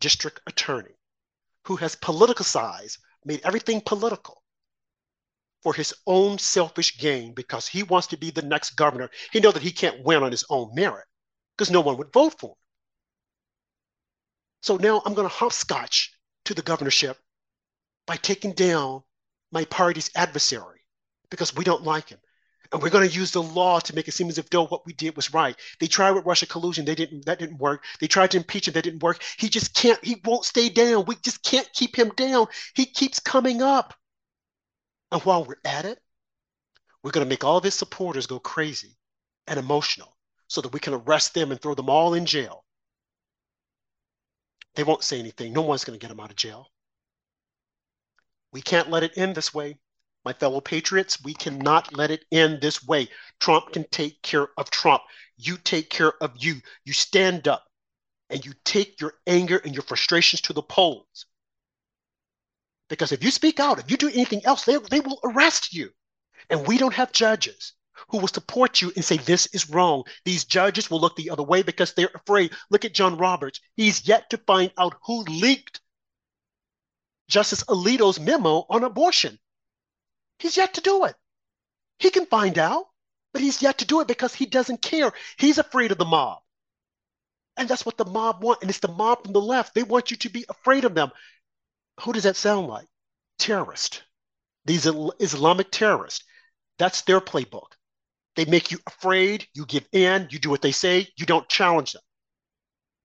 [0.00, 0.96] district attorney
[1.64, 4.42] who has politicized, made everything political
[5.62, 9.10] for his own selfish gain because he wants to be the next governor.
[9.32, 11.06] He knows that he can't win on his own merit
[11.56, 12.56] because no one would vote for him.
[14.62, 16.12] So now I'm going to hopscotch
[16.44, 17.18] to the governorship
[18.06, 19.02] by taking down
[19.50, 20.80] my party's adversary
[21.30, 22.18] because we don't like him
[22.72, 24.86] and we're going to use the law to make it seem as if though what
[24.86, 25.56] we did was right.
[25.80, 27.26] They tried with Russia collusion, they didn't.
[27.26, 27.84] That didn't work.
[28.00, 29.22] They tried to impeach him, that didn't work.
[29.38, 30.02] He just can't.
[30.04, 31.04] He won't stay down.
[31.06, 32.46] We just can't keep him down.
[32.74, 33.94] He keeps coming up.
[35.12, 35.98] And while we're at it,
[37.02, 38.96] we're going to make all of his supporters go crazy
[39.46, 40.16] and emotional,
[40.48, 42.64] so that we can arrest them and throw them all in jail.
[44.74, 45.52] They won't say anything.
[45.52, 46.66] No one's going to get them out of jail.
[48.52, 49.78] We can't let it end this way
[50.26, 53.08] my fellow patriots, we cannot let it end this way.
[53.38, 55.02] Trump can take care of Trump.
[55.36, 56.56] You take care of you.
[56.84, 57.64] You stand up
[58.28, 61.26] and you take your anger and your frustrations to the polls.
[62.88, 65.90] Because if you speak out, if you do anything else, they, they will arrest you.
[66.50, 67.74] And we don't have judges
[68.08, 70.02] who will support you and say, this is wrong.
[70.24, 72.52] These judges will look the other way because they're afraid.
[72.68, 73.60] Look at John Roberts.
[73.76, 75.80] He's yet to find out who leaked
[77.28, 79.38] Justice Alito's memo on abortion.
[80.38, 81.14] He's yet to do it.
[81.98, 82.86] He can find out,
[83.32, 85.12] but he's yet to do it because he doesn't care.
[85.38, 86.38] He's afraid of the mob.
[87.56, 88.60] And that's what the mob want.
[88.60, 89.74] And it's the mob from the left.
[89.74, 91.10] They want you to be afraid of them.
[92.00, 92.86] Who does that sound like?
[93.38, 94.02] Terrorist.
[94.66, 96.24] These Islamic terrorists.
[96.78, 97.72] That's their playbook.
[98.34, 101.92] They make you afraid, you give in, you do what they say, you don't challenge
[101.92, 102.02] them.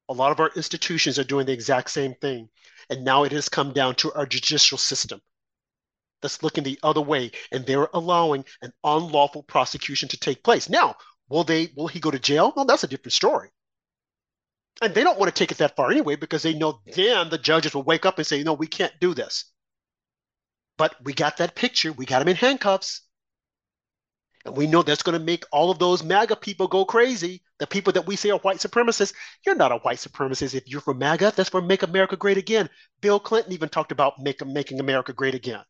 [0.09, 2.49] A lot of our institutions are doing the exact same thing.
[2.89, 5.21] And now it has come down to our judicial system
[6.21, 10.69] that's looking the other way and they're allowing an unlawful prosecution to take place.
[10.69, 10.95] Now,
[11.29, 12.53] will they will he go to jail?
[12.55, 13.49] Well, that's a different story.
[14.81, 17.37] And they don't want to take it that far anyway because they know then the
[17.37, 19.45] judges will wake up and say, no, we can't do this.
[20.77, 21.91] But we got that picture.
[21.91, 23.01] We got him in handcuffs.
[24.43, 27.43] And we know that's going to make all of those MAGA people go crazy.
[27.59, 29.13] The people that we say are white supremacists.
[29.45, 31.33] You're not a white supremacist if you're for MAGA.
[31.35, 32.67] That's for Make America Great Again.
[33.01, 35.61] Bill Clinton even talked about make, making America great again.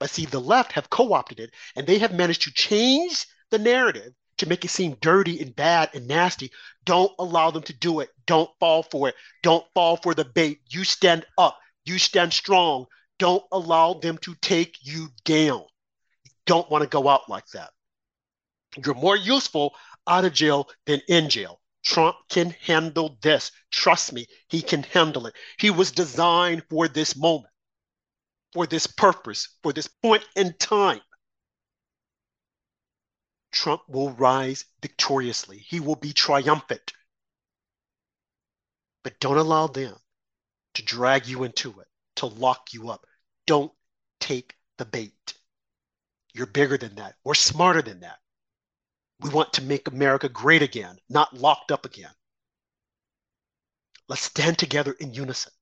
[0.00, 3.58] But see, the left have co opted it and they have managed to change the
[3.58, 6.50] narrative to make it seem dirty and bad and nasty.
[6.84, 8.10] Don't allow them to do it.
[8.26, 9.14] Don't fall for it.
[9.44, 10.62] Don't fall for the bait.
[10.70, 11.56] You stand up.
[11.84, 12.86] You stand strong.
[13.20, 15.66] Don't allow them to take you down
[16.50, 17.70] don't want to go out like that.
[18.84, 19.72] You're more useful
[20.08, 21.60] out of jail than in jail.
[21.84, 23.52] Trump can handle this.
[23.70, 25.34] Trust me, he can handle it.
[25.60, 27.52] He was designed for this moment,
[28.52, 31.00] for this purpose, for this point in time.
[33.52, 35.58] Trump will rise victoriously.
[35.58, 36.92] He will be triumphant.
[39.02, 39.96] But don't allow them
[40.74, 43.06] to drag you into it, to lock you up.
[43.46, 43.72] Don't
[44.20, 45.34] take the bait.
[46.32, 47.16] You're bigger than that.
[47.24, 48.18] We're smarter than that.
[49.20, 52.12] We want to make America great again, not locked up again.
[54.08, 55.52] Let's stand together in unison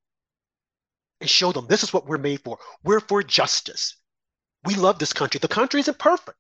[1.21, 2.59] and show them this is what we're made for.
[2.85, 3.97] We're for justice.
[4.64, 5.39] We love this country.
[5.39, 6.39] The country isn't perfect.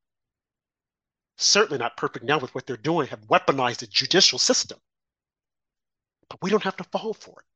[1.36, 4.78] Certainly not perfect now with what they're doing, have weaponized the judicial system.
[6.28, 7.46] But we don't have to fall for it.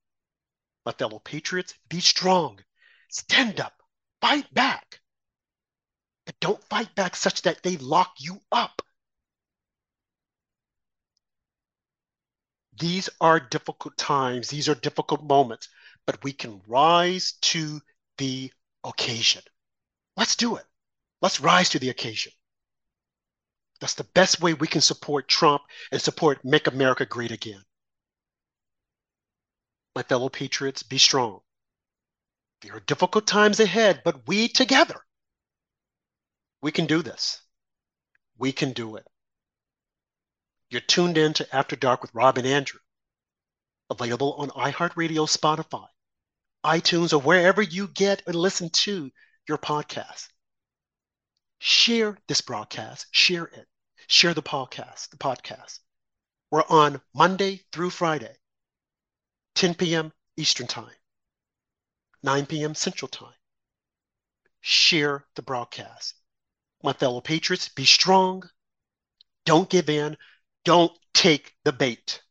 [0.85, 2.61] My fellow patriots, be strong.
[3.09, 3.75] Stand up.
[4.21, 5.01] Fight back.
[6.27, 8.83] But don't fight back such that they lock you up.
[12.79, 15.69] These are difficult times, these are difficult moments,
[16.07, 17.81] but we can rise to
[18.19, 18.53] the
[18.85, 19.43] occasion.
[20.17, 20.65] Let's do it.
[21.21, 22.33] Let's rise to the occasion.
[23.81, 27.63] That's the best way we can support Trump and support Make America Great Again.
[29.95, 31.41] My fellow patriots, be strong.
[32.61, 35.05] There are difficult times ahead, but we together
[36.63, 37.43] we can do this.
[38.39, 39.07] We can do it.
[40.71, 42.81] You're tuned in to After Dark with Rob and Andrew.
[43.93, 45.87] Available on iHeartRadio, Spotify,
[46.65, 49.11] iTunes, or wherever you get and listen to
[49.47, 50.29] your podcast.
[51.61, 53.07] Share this broadcast.
[53.13, 53.69] Share it.
[54.09, 55.11] Share the podcast.
[55.11, 55.79] The podcast.
[56.51, 58.35] We're on Monday through Friday,
[59.55, 60.13] 10 p.m.
[60.37, 60.97] Eastern Time,
[62.25, 62.75] 9 p.m.
[62.75, 63.35] Central Time.
[64.61, 66.15] Share the broadcast
[66.83, 68.49] my fellow patriots, be strong.
[69.45, 70.17] Don't give in.
[70.65, 72.23] Don't take the bait.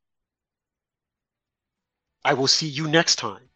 [2.23, 3.49] I will see you next time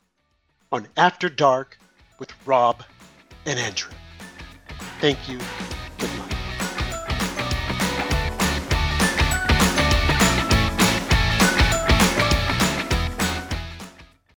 [0.72, 1.78] on After Dark
[2.20, 2.84] with Rob
[3.46, 3.92] and Andrew.
[5.00, 5.40] Thank you